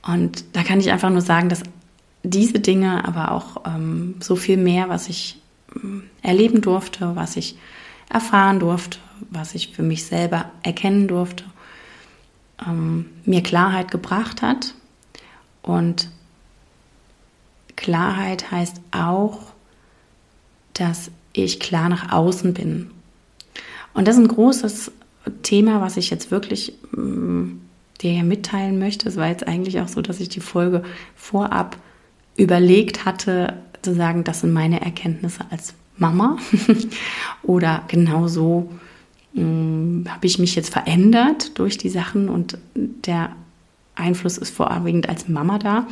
Und 0.06 0.44
da 0.54 0.62
kann 0.62 0.80
ich 0.80 0.90
einfach 0.90 1.10
nur 1.10 1.20
sagen, 1.20 1.48
dass 1.48 1.62
diese 2.22 2.60
Dinge, 2.60 3.06
aber 3.06 3.32
auch 3.32 3.62
ähm, 3.66 4.16
so 4.20 4.36
viel 4.36 4.56
mehr, 4.56 4.88
was 4.88 5.08
ich 5.08 5.40
ähm, 5.74 6.04
erleben 6.22 6.62
durfte, 6.62 7.14
was 7.14 7.36
ich 7.36 7.58
erfahren 8.08 8.60
durfte, 8.60 8.98
was 9.30 9.54
ich 9.54 9.72
für 9.72 9.82
mich 9.82 10.04
selber 10.04 10.50
erkennen 10.62 11.08
durfte, 11.08 11.44
ähm, 12.66 13.06
mir 13.24 13.42
Klarheit 13.42 13.90
gebracht 13.90 14.42
hat. 14.42 14.74
Und 15.62 16.08
Klarheit 17.74 18.50
heißt 18.50 18.80
auch, 18.90 19.40
dass 20.72 21.10
ich 21.32 21.60
klar 21.60 21.88
nach 21.88 22.12
außen 22.12 22.54
bin. 22.54 22.90
Und 23.96 24.06
das 24.06 24.16
ist 24.16 24.22
ein 24.22 24.28
großes 24.28 24.92
Thema, 25.42 25.80
was 25.80 25.96
ich 25.96 26.10
jetzt 26.10 26.30
wirklich 26.30 26.74
ähm, 26.94 27.62
dir 28.02 28.12
hier 28.12 28.24
mitteilen 28.24 28.78
möchte. 28.78 29.08
Es 29.08 29.16
war 29.16 29.28
jetzt 29.28 29.48
eigentlich 29.48 29.80
auch 29.80 29.88
so, 29.88 30.02
dass 30.02 30.20
ich 30.20 30.28
die 30.28 30.40
Folge 30.40 30.82
vorab 31.14 31.78
überlegt 32.36 33.06
hatte, 33.06 33.54
zu 33.80 33.94
sagen, 33.94 34.22
das 34.22 34.42
sind 34.42 34.52
meine 34.52 34.82
Erkenntnisse 34.82 35.46
als 35.50 35.72
Mama. 35.96 36.36
Oder 37.42 37.84
genauso 37.88 38.70
hm, 39.32 40.04
habe 40.08 40.26
ich 40.26 40.38
mich 40.38 40.54
jetzt 40.56 40.74
verändert 40.74 41.58
durch 41.58 41.78
die 41.78 41.88
Sachen 41.88 42.28
und 42.28 42.58
der 42.74 43.30
Einfluss 43.94 44.36
ist 44.36 44.54
vorwiegend 44.54 45.08
als 45.08 45.26
Mama 45.26 45.58
da. 45.58 45.86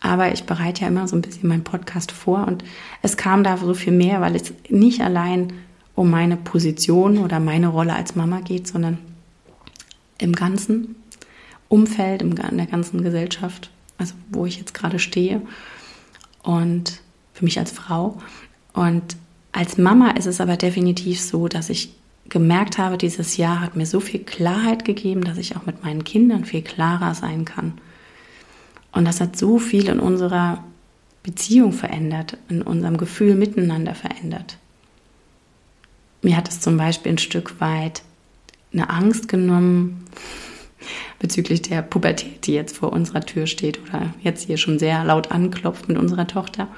Aber 0.00 0.32
ich 0.32 0.42
bereite 0.42 0.82
ja 0.82 0.88
immer 0.88 1.06
so 1.06 1.14
ein 1.14 1.22
bisschen 1.22 1.48
meinen 1.48 1.62
Podcast 1.62 2.10
vor 2.10 2.48
und 2.48 2.64
es 3.02 3.16
kam 3.16 3.44
da 3.44 3.56
so 3.56 3.74
viel 3.74 3.92
mehr, 3.92 4.20
weil 4.20 4.34
es 4.34 4.52
nicht 4.68 5.02
allein 5.02 5.52
um 5.98 6.10
meine 6.10 6.36
Position 6.36 7.18
oder 7.18 7.40
meine 7.40 7.66
Rolle 7.66 7.92
als 7.92 8.14
Mama 8.14 8.38
geht, 8.38 8.68
sondern 8.68 8.98
im 10.18 10.32
ganzen 10.32 10.94
Umfeld, 11.66 12.22
in 12.22 12.36
der 12.36 12.66
ganzen 12.66 13.02
Gesellschaft, 13.02 13.68
also 13.98 14.14
wo 14.30 14.46
ich 14.46 14.58
jetzt 14.58 14.74
gerade 14.74 15.00
stehe 15.00 15.42
und 16.44 17.00
für 17.34 17.44
mich 17.44 17.58
als 17.58 17.72
Frau. 17.72 18.22
Und 18.72 19.16
als 19.50 19.76
Mama 19.76 20.12
ist 20.12 20.26
es 20.26 20.40
aber 20.40 20.56
definitiv 20.56 21.20
so, 21.20 21.48
dass 21.48 21.68
ich 21.68 21.92
gemerkt 22.28 22.78
habe, 22.78 22.96
dieses 22.96 23.36
Jahr 23.36 23.60
hat 23.60 23.74
mir 23.74 23.86
so 23.86 23.98
viel 23.98 24.20
Klarheit 24.20 24.84
gegeben, 24.84 25.24
dass 25.24 25.36
ich 25.36 25.56
auch 25.56 25.66
mit 25.66 25.82
meinen 25.82 26.04
Kindern 26.04 26.44
viel 26.44 26.62
klarer 26.62 27.16
sein 27.16 27.44
kann. 27.44 27.72
Und 28.92 29.04
das 29.04 29.20
hat 29.20 29.36
so 29.36 29.58
viel 29.58 29.88
in 29.88 29.98
unserer 29.98 30.62
Beziehung 31.24 31.72
verändert, 31.72 32.36
in 32.48 32.62
unserem 32.62 32.98
Gefühl 32.98 33.34
miteinander 33.34 33.96
verändert. 33.96 34.58
Mir 36.22 36.36
hat 36.36 36.48
es 36.48 36.60
zum 36.60 36.76
Beispiel 36.76 37.12
ein 37.12 37.18
Stück 37.18 37.60
weit 37.60 38.02
eine 38.72 38.90
Angst 38.90 39.28
genommen 39.28 40.04
bezüglich 41.18 41.62
der 41.62 41.82
Pubertät, 41.82 42.46
die 42.46 42.52
jetzt 42.52 42.76
vor 42.76 42.92
unserer 42.92 43.20
Tür 43.20 43.46
steht 43.46 43.80
oder 43.82 44.14
jetzt 44.22 44.46
hier 44.46 44.56
schon 44.56 44.78
sehr 44.78 45.04
laut 45.04 45.30
anklopft 45.30 45.88
mit 45.88 45.98
unserer 45.98 46.26
Tochter, 46.26 46.68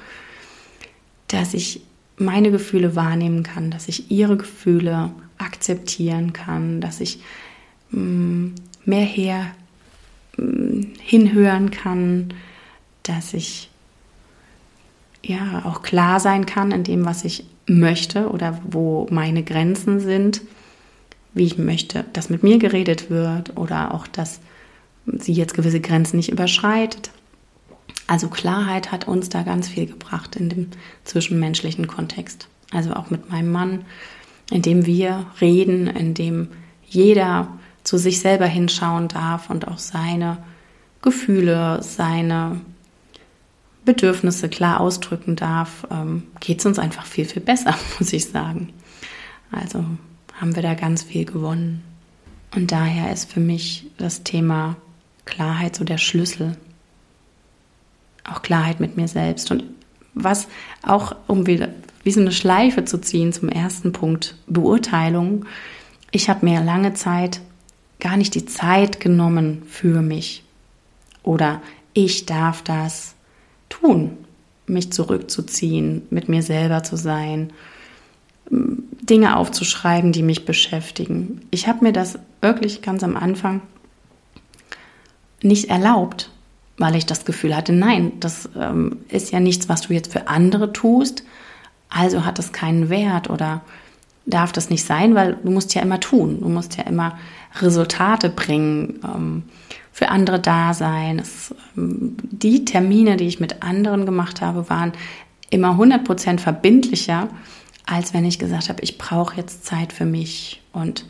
dass 1.28 1.54
ich 1.54 1.82
meine 2.16 2.50
Gefühle 2.50 2.96
wahrnehmen 2.96 3.42
kann, 3.42 3.70
dass 3.70 3.88
ich 3.88 4.10
ihre 4.10 4.36
Gefühle 4.36 5.10
akzeptieren 5.38 6.32
kann, 6.32 6.80
dass 6.80 7.00
ich 7.00 7.20
mm, 7.90 8.48
mehr 8.84 9.04
her 9.04 9.46
mm, 10.36 10.82
hinhören 11.00 11.70
kann, 11.70 12.34
dass 13.02 13.32
ich 13.32 13.69
ja 15.24 15.62
auch 15.64 15.82
klar 15.82 16.20
sein 16.20 16.46
kann 16.46 16.70
in 16.70 16.84
dem, 16.84 17.04
was 17.04 17.24
ich 17.24 17.44
möchte 17.66 18.30
oder 18.30 18.60
wo 18.68 19.06
meine 19.10 19.42
Grenzen 19.42 20.00
sind, 20.00 20.42
wie 21.34 21.44
ich 21.44 21.58
möchte, 21.58 22.04
dass 22.12 22.30
mit 22.30 22.42
mir 22.42 22.58
geredet 22.58 23.10
wird 23.10 23.56
oder 23.56 23.94
auch, 23.94 24.06
dass 24.06 24.40
sie 25.06 25.32
jetzt 25.32 25.54
gewisse 25.54 25.80
Grenzen 25.80 26.16
nicht 26.16 26.30
überschreitet. 26.30 27.10
Also 28.06 28.28
Klarheit 28.28 28.90
hat 28.90 29.06
uns 29.06 29.28
da 29.28 29.42
ganz 29.42 29.68
viel 29.68 29.86
gebracht 29.86 30.36
in 30.36 30.48
dem 30.48 30.68
zwischenmenschlichen 31.04 31.86
Kontext. 31.86 32.48
Also 32.72 32.92
auch 32.92 33.10
mit 33.10 33.30
meinem 33.30 33.52
Mann, 33.52 33.84
in 34.50 34.62
dem 34.62 34.86
wir 34.86 35.26
reden, 35.40 35.86
in 35.86 36.14
dem 36.14 36.48
jeder 36.88 37.48
zu 37.84 37.98
sich 37.98 38.20
selber 38.20 38.46
hinschauen 38.46 39.08
darf 39.08 39.48
und 39.48 39.68
auch 39.68 39.78
seine 39.78 40.38
Gefühle, 41.02 41.82
seine 41.82 42.60
Bedürfnisse 43.92 44.48
klar 44.48 44.80
ausdrücken 44.80 45.34
darf, 45.34 45.86
ähm, 45.90 46.24
geht 46.38 46.60
es 46.60 46.66
uns 46.66 46.78
einfach 46.78 47.06
viel, 47.06 47.24
viel 47.24 47.42
besser, 47.42 47.74
muss 47.98 48.12
ich 48.12 48.26
sagen. 48.26 48.72
Also 49.50 49.84
haben 50.40 50.54
wir 50.54 50.62
da 50.62 50.74
ganz 50.74 51.02
viel 51.02 51.24
gewonnen. 51.24 51.82
Und 52.54 52.72
daher 52.72 53.12
ist 53.12 53.32
für 53.32 53.40
mich 53.40 53.86
das 53.98 54.22
Thema 54.22 54.76
Klarheit 55.24 55.76
so 55.76 55.84
der 55.84 55.98
Schlüssel 55.98 56.56
auch 58.24 58.42
Klarheit 58.42 58.80
mit 58.80 58.96
mir 58.96 59.08
selbst. 59.08 59.50
Und 59.50 59.64
was 60.14 60.46
auch, 60.82 61.16
um 61.26 61.46
wieder 61.46 61.68
wie 62.02 62.12
so 62.12 62.20
eine 62.20 62.32
Schleife 62.32 62.84
zu 62.84 63.00
ziehen 63.00 63.32
zum 63.32 63.48
ersten 63.48 63.92
Punkt, 63.92 64.36
Beurteilung. 64.46 65.44
Ich 66.12 66.30
habe 66.30 66.46
mir 66.46 66.62
lange 66.62 66.94
Zeit 66.94 67.40
gar 67.98 68.16
nicht 68.16 68.34
die 68.34 68.46
Zeit 68.46 69.00
genommen 69.00 69.62
für 69.68 70.00
mich. 70.00 70.42
Oder 71.22 71.60
ich 71.92 72.24
darf 72.24 72.62
das 72.62 73.14
tun, 73.70 74.18
mich 74.66 74.92
zurückzuziehen, 74.92 76.02
mit 76.10 76.28
mir 76.28 76.42
selber 76.42 76.82
zu 76.82 76.96
sein, 76.96 77.52
Dinge 78.50 79.36
aufzuschreiben, 79.36 80.12
die 80.12 80.22
mich 80.22 80.44
beschäftigen. 80.44 81.40
Ich 81.50 81.66
habe 81.66 81.84
mir 81.84 81.92
das 81.92 82.18
wirklich 82.42 82.82
ganz 82.82 83.02
am 83.02 83.16
Anfang 83.16 83.62
nicht 85.42 85.70
erlaubt 85.70 86.30
weil 86.80 86.96
ich 86.96 87.04
das 87.04 87.26
Gefühl 87.26 87.54
hatte, 87.54 87.74
nein, 87.74 88.12
das 88.20 88.48
ähm, 88.58 89.00
ist 89.10 89.32
ja 89.32 89.38
nichts, 89.38 89.68
was 89.68 89.82
du 89.82 89.92
jetzt 89.92 90.10
für 90.10 90.28
andere 90.28 90.72
tust, 90.72 91.24
also 91.90 92.24
hat 92.24 92.38
das 92.38 92.52
keinen 92.52 92.88
Wert 92.88 93.28
oder 93.28 93.60
darf 94.24 94.50
das 94.50 94.70
nicht 94.70 94.84
sein, 94.84 95.14
weil 95.14 95.36
du 95.44 95.50
musst 95.50 95.74
ja 95.74 95.82
immer 95.82 96.00
tun, 96.00 96.40
du 96.40 96.48
musst 96.48 96.78
ja 96.78 96.84
immer 96.84 97.18
Resultate 97.60 98.30
bringen, 98.30 99.00
ähm, 99.04 99.42
für 100.00 100.08
andere 100.08 100.40
da 100.40 100.72
sein. 100.72 101.22
Ähm, 101.76 102.16
die 102.22 102.64
Termine, 102.64 103.18
die 103.18 103.26
ich 103.26 103.38
mit 103.38 103.62
anderen 103.62 104.06
gemacht 104.06 104.40
habe, 104.40 104.70
waren 104.70 104.92
immer 105.50 105.72
100% 105.72 106.38
verbindlicher, 106.38 107.28
als 107.84 108.14
wenn 108.14 108.24
ich 108.24 108.38
gesagt 108.38 108.70
habe, 108.70 108.82
ich 108.82 108.96
brauche 108.96 109.36
jetzt 109.36 109.66
Zeit 109.66 109.92
für 109.92 110.06
mich 110.06 110.62
und 110.72 111.04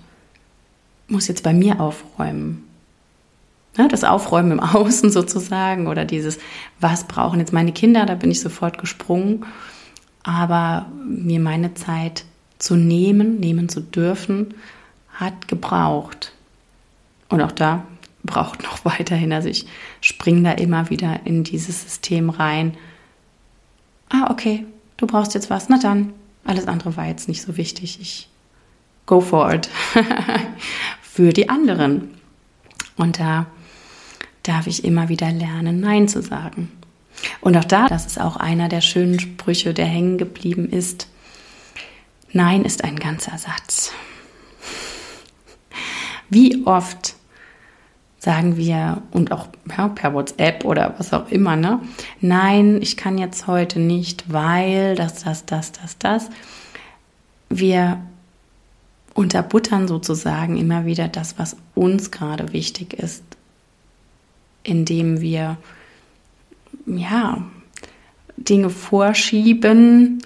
muss 1.06 1.28
jetzt 1.28 1.44
bei 1.44 1.52
mir 1.52 1.80
aufräumen. 1.80 2.64
Ne, 3.78 3.86
das 3.86 4.02
Aufräumen 4.02 4.50
im 4.50 4.60
Außen 4.74 5.12
sozusagen 5.12 5.86
oder 5.86 6.04
dieses, 6.04 6.40
was 6.80 7.04
brauchen 7.04 7.38
jetzt 7.38 7.52
meine 7.52 7.72
Kinder, 7.72 8.06
da 8.06 8.16
bin 8.16 8.32
ich 8.32 8.40
sofort 8.40 8.78
gesprungen. 8.78 9.46
Aber 10.24 10.86
mir 11.06 11.38
meine 11.38 11.74
Zeit 11.74 12.24
zu 12.58 12.74
nehmen, 12.74 13.38
nehmen 13.38 13.68
zu 13.68 13.80
dürfen, 13.80 14.54
hat 15.12 15.46
gebraucht. 15.46 16.32
Und 17.28 17.40
auch 17.40 17.52
da 17.52 17.84
braucht 18.24 18.62
noch 18.62 18.84
weiterhin. 18.84 19.32
Also 19.32 19.48
ich 19.48 19.66
springe 20.00 20.42
da 20.42 20.52
immer 20.52 20.90
wieder 20.90 21.20
in 21.24 21.44
dieses 21.44 21.82
System 21.82 22.30
rein. 22.30 22.76
Ah, 24.08 24.30
okay, 24.30 24.66
du 24.96 25.06
brauchst 25.06 25.34
jetzt 25.34 25.50
was. 25.50 25.68
Na 25.68 25.78
dann, 25.78 26.12
alles 26.44 26.66
andere 26.66 26.96
war 26.96 27.06
jetzt 27.06 27.28
nicht 27.28 27.42
so 27.42 27.56
wichtig. 27.56 27.98
Ich 28.00 28.28
go 29.06 29.20
for 29.20 29.52
it. 29.52 29.68
Für 31.02 31.32
die 31.32 31.48
anderen. 31.48 32.14
Und 32.96 33.18
da 33.18 33.46
darf 34.42 34.66
ich 34.66 34.84
immer 34.84 35.08
wieder 35.08 35.30
lernen, 35.30 35.80
Nein 35.80 36.08
zu 36.08 36.22
sagen. 36.22 36.70
Und 37.40 37.56
auch 37.56 37.64
da, 37.64 37.86
das 37.88 38.06
ist 38.06 38.20
auch 38.20 38.36
einer 38.36 38.68
der 38.68 38.80
schönen 38.80 39.20
Sprüche, 39.20 39.74
der 39.74 39.86
hängen 39.86 40.18
geblieben 40.18 40.68
ist. 40.68 41.08
Nein 42.32 42.64
ist 42.64 42.84
ein 42.84 42.98
ganzer 42.98 43.36
Satz. 43.36 43.92
Wie 46.28 46.64
oft 46.64 47.16
sagen 48.20 48.56
wir 48.56 49.02
und 49.10 49.32
auch 49.32 49.48
ja, 49.76 49.88
per 49.88 50.14
WhatsApp 50.14 50.64
oder 50.64 50.94
was 50.98 51.12
auch 51.12 51.28
immer, 51.30 51.56
ne? 51.56 51.80
Nein, 52.20 52.80
ich 52.80 52.96
kann 52.96 53.18
jetzt 53.18 53.48
heute 53.48 53.80
nicht, 53.80 54.32
weil 54.32 54.94
das, 54.94 55.24
das, 55.24 55.44
das, 55.46 55.72
das, 55.72 55.98
das. 55.98 56.30
Wir 57.48 57.98
unterbuttern 59.14 59.88
sozusagen 59.88 60.56
immer 60.56 60.86
wieder 60.86 61.08
das, 61.08 61.38
was 61.38 61.56
uns 61.74 62.12
gerade 62.12 62.52
wichtig 62.52 62.94
ist 62.94 63.24
indem 64.62 65.20
wir 65.20 65.56
ja 66.86 67.44
Dinge 68.36 68.70
vorschieben 68.70 70.22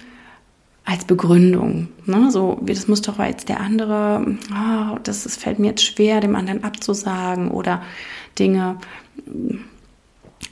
als 0.85 1.05
Begründung. 1.05 1.87
Ne? 2.05 2.31
So, 2.31 2.59
das 2.61 2.87
muss 2.87 3.01
doch 3.01 3.19
jetzt 3.19 3.49
der 3.49 3.59
andere, 3.59 4.37
oh, 4.51 4.97
das, 5.03 5.23
das 5.23 5.35
fällt 5.35 5.59
mir 5.59 5.67
jetzt 5.67 5.83
schwer, 5.83 6.21
dem 6.21 6.35
anderen 6.35 6.63
abzusagen 6.63 7.49
oder 7.49 7.81
Dinge 8.37 8.77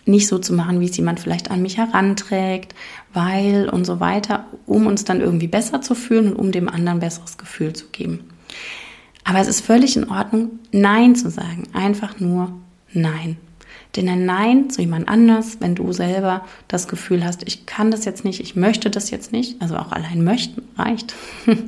nicht 0.05 0.27
so 0.27 0.39
zu 0.39 0.53
machen, 0.53 0.79
wie 0.79 0.85
es 0.89 0.97
jemand 0.97 1.19
vielleicht 1.19 1.51
an 1.51 1.61
mich 1.61 1.77
heranträgt, 1.77 2.75
weil 3.13 3.69
und 3.69 3.85
so 3.85 3.99
weiter, 3.99 4.47
um 4.65 4.87
uns 4.87 5.05
dann 5.05 5.21
irgendwie 5.21 5.47
besser 5.47 5.81
zu 5.81 5.95
fühlen 5.95 6.33
und 6.33 6.39
um 6.39 6.51
dem 6.51 6.67
anderen 6.67 6.99
besseres 6.99 7.37
Gefühl 7.37 7.73
zu 7.73 7.87
geben. 7.91 8.19
Aber 9.23 9.39
es 9.39 9.47
ist 9.47 9.61
völlig 9.61 9.95
in 9.95 10.09
Ordnung, 10.09 10.59
Nein 10.71 11.15
zu 11.15 11.29
sagen. 11.29 11.67
Einfach 11.73 12.19
nur 12.19 12.53
Nein. 12.91 13.37
Denn 13.95 14.09
ein 14.09 14.25
Nein 14.25 14.69
zu 14.69 14.81
jemand 14.81 15.07
anders, 15.07 15.57
wenn 15.59 15.75
du 15.75 15.91
selber 15.93 16.45
das 16.67 16.87
Gefühl 16.87 17.23
hast, 17.23 17.43
ich 17.47 17.65
kann 17.65 17.91
das 17.91 18.05
jetzt 18.05 18.25
nicht, 18.25 18.39
ich 18.39 18.55
möchte 18.55 18.89
das 18.89 19.11
jetzt 19.11 19.31
nicht, 19.31 19.61
also 19.61 19.75
auch 19.77 19.91
allein 19.91 20.23
möchten 20.23 20.63
reicht, 20.77 21.13
oder 21.45 21.59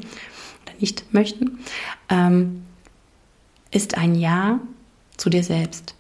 nicht 0.80 1.14
möchten, 1.14 1.60
ähm, 2.10 2.64
ist 3.72 3.98
ein 3.98 4.16
Ja 4.16 4.60
zu 5.18 5.30
dir 5.30 5.44
selbst. 5.44 5.94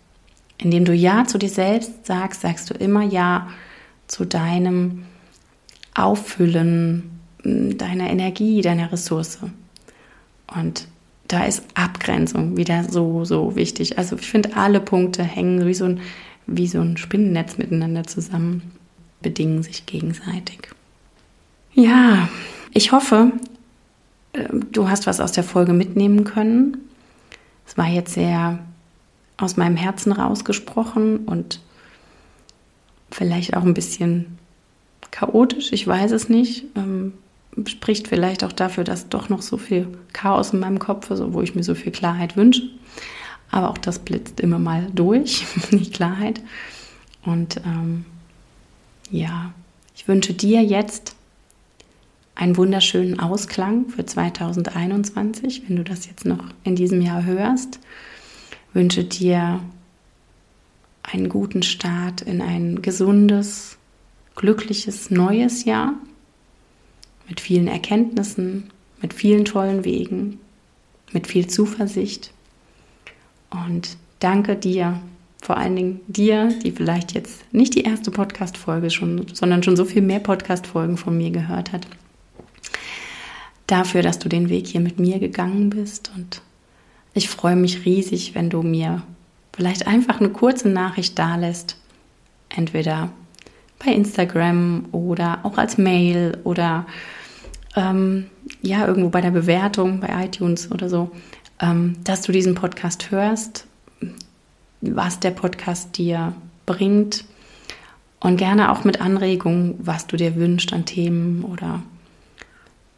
Indem 0.57 0.85
du 0.85 0.93
Ja 0.93 1.25
zu 1.25 1.37
dir 1.37 1.49
selbst 1.49 2.05
sagst, 2.05 2.41
sagst 2.41 2.69
du 2.69 2.73
immer 2.73 3.03
Ja 3.03 3.49
zu 4.07 4.25
deinem 4.25 5.03
Auffüllen 5.93 7.11
deiner 7.45 8.09
Energie, 8.09 8.61
deiner 8.61 8.91
Ressource. 8.91 9.39
Und 10.55 10.87
da 11.27 11.45
ist 11.45 11.63
Abgrenzung 11.73 12.57
wieder 12.57 12.83
so, 12.83 13.25
so 13.25 13.55
wichtig. 13.55 13.97
Also 13.97 14.15
ich 14.15 14.29
finde, 14.29 14.55
alle 14.55 14.79
Punkte 14.79 15.23
hängen 15.23 15.65
wie 15.65 15.73
so 15.73 15.85
ein, 15.85 16.01
wie 16.45 16.67
so 16.67 16.79
ein 16.79 16.97
Spinnennetz 16.97 17.57
miteinander 17.57 18.03
zusammen, 18.03 18.71
bedingen 19.21 19.63
sich 19.63 19.85
gegenseitig. 19.85 20.69
Ja, 21.73 22.29
ich 22.71 22.91
hoffe, 22.91 23.31
ähm, 24.33 24.67
du 24.71 24.87
hast 24.89 25.07
was 25.07 25.19
aus 25.19 25.31
der 25.31 25.43
Folge 25.43 25.73
mitnehmen 25.73 26.23
können. 26.23 26.77
Es 27.67 27.77
war 27.77 27.87
jetzt 27.87 28.13
sehr 28.13 28.59
aus 29.37 29.57
meinem 29.57 29.75
Herzen 29.75 30.11
rausgesprochen 30.11 31.25
und 31.25 31.59
vielleicht 33.11 33.57
auch 33.57 33.63
ein 33.63 33.73
bisschen 33.73 34.37
chaotisch, 35.11 35.71
ich 35.71 35.87
weiß 35.87 36.11
es 36.11 36.29
nicht. 36.29 36.65
Ähm, 36.75 37.13
spricht 37.65 38.07
vielleicht 38.07 38.43
auch 38.43 38.51
dafür, 38.51 38.83
dass 38.83 39.09
doch 39.09 39.29
noch 39.29 39.41
so 39.41 39.57
viel 39.57 39.87
Chaos 40.13 40.53
in 40.53 40.59
meinem 40.59 40.79
Kopf 40.79 41.09
ist, 41.09 41.21
wo 41.27 41.41
ich 41.41 41.55
mir 41.55 41.63
so 41.63 41.75
viel 41.75 41.91
Klarheit 41.91 42.35
wünsche. 42.35 42.63
Aber 43.51 43.69
auch 43.69 43.77
das 43.77 43.99
blitzt 43.99 44.39
immer 44.39 44.59
mal 44.59 44.87
durch, 44.93 45.45
die 45.71 45.89
Klarheit. 45.89 46.41
Und 47.23 47.57
ähm, 47.65 48.05
ja, 49.09 49.53
ich 49.95 50.07
wünsche 50.07 50.33
dir 50.33 50.61
jetzt 50.61 51.15
einen 52.35 52.57
wunderschönen 52.57 53.19
Ausklang 53.19 53.87
für 53.87 54.05
2021, 54.05 55.63
wenn 55.67 55.77
du 55.77 55.83
das 55.83 56.05
jetzt 56.05 56.25
noch 56.25 56.43
in 56.63 56.75
diesem 56.75 57.01
Jahr 57.01 57.23
hörst. 57.23 57.79
Wünsche 58.73 59.05
dir 59.05 59.61
einen 61.03 61.29
guten 61.29 61.63
Start 61.63 62.21
in 62.21 62.41
ein 62.41 62.81
gesundes, 62.81 63.77
glückliches 64.35 65.11
neues 65.11 65.63
Jahr 65.63 65.93
mit 67.27 67.39
vielen 67.39 67.67
Erkenntnissen, 67.67 68.71
mit 69.01 69.13
vielen 69.13 69.45
tollen 69.45 69.85
Wegen, 69.85 70.39
mit 71.11 71.27
viel 71.27 71.47
Zuversicht. 71.47 72.31
Und 73.49 73.97
danke 74.19 74.55
dir, 74.55 74.99
vor 75.41 75.57
allen 75.57 75.75
Dingen 75.75 76.01
dir, 76.07 76.49
die 76.63 76.71
vielleicht 76.71 77.13
jetzt 77.13 77.43
nicht 77.53 77.75
die 77.75 77.83
erste 77.83 78.11
Podcast-Folge 78.11 78.89
schon, 78.89 79.27
sondern 79.33 79.63
schon 79.63 79.75
so 79.75 79.85
viel 79.85 80.01
mehr 80.01 80.19
Podcast-Folgen 80.19 80.97
von 80.97 81.17
mir 81.17 81.31
gehört 81.31 81.71
hat 81.71 81.87
dafür, 83.67 84.01
dass 84.01 84.19
du 84.19 84.29
den 84.29 84.49
Weg 84.49 84.67
hier 84.67 84.81
mit 84.81 84.99
mir 84.99 85.19
gegangen 85.19 85.69
bist. 85.69 86.11
Und 86.15 86.41
ich 87.13 87.29
freue 87.29 87.55
mich 87.55 87.85
riesig, 87.85 88.35
wenn 88.35 88.49
du 88.49 88.61
mir 88.61 89.03
vielleicht 89.53 89.87
einfach 89.87 90.19
eine 90.19 90.29
kurze 90.29 90.69
Nachricht 90.69 91.17
dalässt. 91.17 91.77
Entweder 92.49 93.11
bei 93.85 93.91
Instagram 93.91 94.85
oder 94.91 95.39
auch 95.43 95.57
als 95.57 95.77
Mail 95.77 96.37
oder 96.43 96.85
ähm, 97.75 98.27
ja, 98.61 98.87
irgendwo 98.87 99.09
bei 99.09 99.21
der 99.21 99.31
Bewertung 99.31 99.99
bei 99.99 100.25
iTunes 100.25 100.71
oder 100.71 100.89
so, 100.89 101.11
ähm, 101.59 101.95
dass 102.03 102.21
du 102.21 102.31
diesen 102.31 102.55
Podcast 102.55 103.11
hörst, 103.11 103.67
was 104.81 105.19
der 105.19 105.31
Podcast 105.31 105.97
dir 105.97 106.33
bringt 106.65 107.25
und 108.19 108.37
gerne 108.37 108.71
auch 108.71 108.83
mit 108.83 109.01
Anregungen, 109.01 109.75
was 109.79 110.07
du 110.07 110.17
dir 110.17 110.35
wünschst 110.35 110.73
an 110.73 110.85
Themen 110.85 111.43
oder 111.43 111.81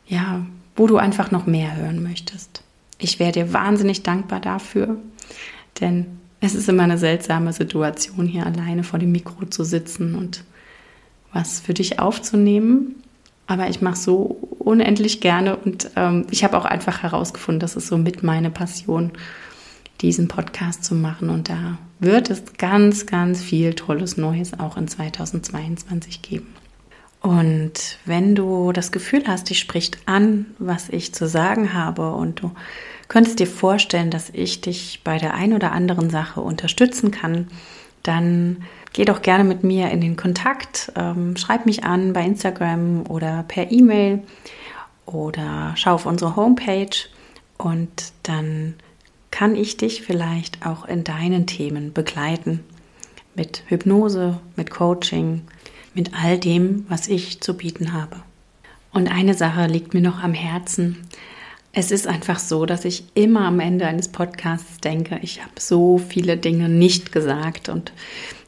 ja, 0.07 0.45
wo 0.75 0.87
du 0.87 0.97
einfach 0.97 1.31
noch 1.31 1.47
mehr 1.47 1.75
hören 1.75 2.01
möchtest. 2.01 2.63
Ich 2.97 3.19
wäre 3.19 3.31
dir 3.31 3.51
wahnsinnig 3.51 4.03
dankbar 4.03 4.39
dafür, 4.39 4.97
denn 5.81 6.05
es 6.39 6.55
ist 6.55 6.69
immer 6.69 6.83
eine 6.83 6.97
seltsame 6.97 7.51
Situation, 7.51 8.27
hier 8.27 8.45
alleine 8.45 8.83
vor 8.83 8.99
dem 8.99 9.11
Mikro 9.11 9.45
zu 9.45 9.63
sitzen 9.63 10.15
und 10.15 10.43
was 11.37 11.59
für 11.59 11.73
dich 11.73 11.99
aufzunehmen. 11.99 12.95
Aber 13.45 13.69
ich 13.69 13.81
mache 13.81 13.95
so 13.95 14.37
unendlich 14.59 15.21
gerne 15.21 15.55
und 15.55 15.91
ähm, 15.95 16.25
ich 16.31 16.43
habe 16.43 16.57
auch 16.57 16.65
einfach 16.65 17.03
herausgefunden, 17.03 17.59
dass 17.59 17.75
es 17.75 17.87
so 17.87 17.97
mit 17.97 18.23
meine 18.23 18.49
Passion, 18.49 19.11
diesen 20.01 20.27
Podcast 20.27 20.83
zu 20.83 20.93
machen. 20.95 21.29
Und 21.29 21.49
da 21.49 21.77
wird 21.99 22.29
es 22.29 22.43
ganz, 22.57 23.05
ganz 23.05 23.41
viel 23.41 23.73
Tolles 23.73 24.17
Neues 24.17 24.59
auch 24.59 24.77
in 24.77 24.87
2022 24.87 26.21
geben. 26.21 26.53
Und 27.21 27.97
wenn 28.05 28.35
du 28.35 28.71
das 28.73 28.91
Gefühl 28.91 29.23
hast, 29.27 29.49
dich 29.49 29.59
spricht 29.59 29.97
an, 30.05 30.47
was 30.59 30.89
ich 30.89 31.13
zu 31.13 31.27
sagen 31.27 31.73
habe 31.73 32.11
und 32.11 32.41
du 32.41 32.51
könntest 33.07 33.39
dir 33.39 33.47
vorstellen, 33.47 34.11
dass 34.11 34.29
ich 34.29 34.61
dich 34.61 35.01
bei 35.03 35.17
der 35.17 35.33
ein 35.33 35.53
oder 35.53 35.71
anderen 35.71 36.09
Sache 36.09 36.41
unterstützen 36.41 37.11
kann, 37.11 37.47
dann 38.03 38.63
geh 38.93 39.05
doch 39.05 39.21
gerne 39.21 39.43
mit 39.43 39.63
mir 39.63 39.91
in 39.91 40.01
den 40.01 40.15
Kontakt, 40.15 40.91
ähm, 40.95 41.37
schreib 41.37 41.65
mich 41.65 41.83
an 41.83 42.13
bei 42.13 42.23
Instagram 42.25 43.05
oder 43.07 43.43
per 43.47 43.71
E-Mail 43.71 44.23
oder 45.05 45.73
schau 45.75 45.93
auf 45.93 46.05
unsere 46.05 46.35
Homepage 46.35 47.07
und 47.57 48.13
dann 48.23 48.75
kann 49.31 49.55
ich 49.55 49.77
dich 49.77 50.01
vielleicht 50.01 50.65
auch 50.65 50.85
in 50.85 51.03
deinen 51.03 51.45
Themen 51.47 51.93
begleiten 51.93 52.63
mit 53.35 53.63
Hypnose, 53.67 54.39
mit 54.55 54.71
Coaching, 54.71 55.43
mit 55.93 56.11
all 56.13 56.39
dem, 56.39 56.85
was 56.89 57.07
ich 57.07 57.39
zu 57.39 57.55
bieten 57.55 57.93
habe. 57.93 58.17
Und 58.91 59.07
eine 59.07 59.35
Sache 59.35 59.67
liegt 59.67 59.93
mir 59.93 60.01
noch 60.01 60.23
am 60.23 60.33
Herzen. 60.33 60.97
Es 61.71 61.91
ist 61.91 62.07
einfach 62.07 62.39
so, 62.39 62.65
dass 62.65 62.85
ich 62.85 63.03
immer 63.13 63.41
am 63.41 63.59
Ende 63.59 63.85
eines 63.85 64.07
Podcasts 64.07 64.79
denke, 64.79 65.19
ich 65.21 65.41
habe 65.41 65.51
so 65.59 65.99
viele 65.99 66.37
Dinge 66.37 66.69
nicht 66.69 67.11
gesagt 67.11 67.69
und 67.69 67.91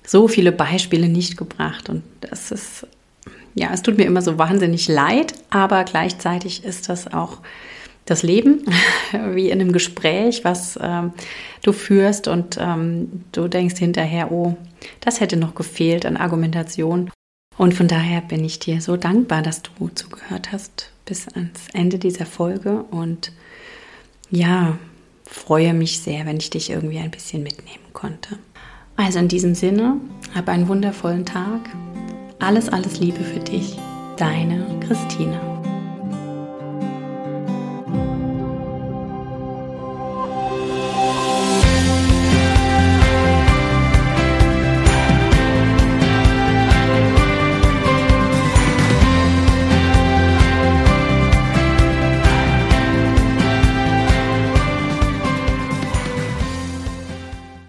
so 0.09 0.27
viele 0.27 0.51
Beispiele 0.51 1.07
nicht 1.07 1.37
gebracht. 1.37 1.87
Und 1.87 2.01
das 2.21 2.49
ist, 2.49 2.87
ja, 3.53 3.69
es 3.71 3.83
tut 3.83 3.97
mir 3.97 4.05
immer 4.05 4.23
so 4.23 4.39
wahnsinnig 4.39 4.87
leid, 4.87 5.35
aber 5.51 5.83
gleichzeitig 5.83 6.63
ist 6.63 6.89
das 6.89 7.13
auch 7.13 7.37
das 8.05 8.23
Leben, 8.23 8.65
wie 9.33 9.51
in 9.51 9.61
einem 9.61 9.71
Gespräch, 9.71 10.43
was 10.43 10.79
ähm, 10.81 11.13
du 11.61 11.73
führst 11.73 12.27
und 12.27 12.57
ähm, 12.59 13.23
du 13.31 13.47
denkst 13.47 13.77
hinterher, 13.77 14.31
oh, 14.31 14.57
das 14.99 15.19
hätte 15.19 15.37
noch 15.37 15.53
gefehlt 15.53 16.07
an 16.07 16.17
Argumentation. 16.17 17.11
Und 17.55 17.75
von 17.75 17.87
daher 17.87 18.21
bin 18.21 18.43
ich 18.43 18.57
dir 18.57 18.81
so 18.81 18.97
dankbar, 18.97 19.43
dass 19.43 19.61
du 19.61 19.89
zugehört 19.93 20.51
hast 20.51 20.91
bis 21.05 21.27
ans 21.27 21.67
Ende 21.73 21.99
dieser 21.99 22.25
Folge 22.25 22.83
und 22.89 23.31
ja, 24.31 24.79
freue 25.23 25.75
mich 25.75 25.99
sehr, 25.99 26.25
wenn 26.25 26.37
ich 26.37 26.49
dich 26.49 26.71
irgendwie 26.71 26.97
ein 26.97 27.11
bisschen 27.11 27.43
mitnehmen 27.43 27.93
konnte. 27.93 28.39
Also 28.99 29.19
in 29.19 29.29
diesem 29.29 29.55
Sinne, 29.55 29.95
hab 30.35 30.49
einen 30.49 30.67
wundervollen 30.67 31.25
Tag. 31.25 31.61
Alles, 32.39 32.67
alles 32.67 32.99
Liebe 32.99 33.23
für 33.23 33.39
dich. 33.39 33.79
Deine 34.17 34.65
Christina. 34.81 35.58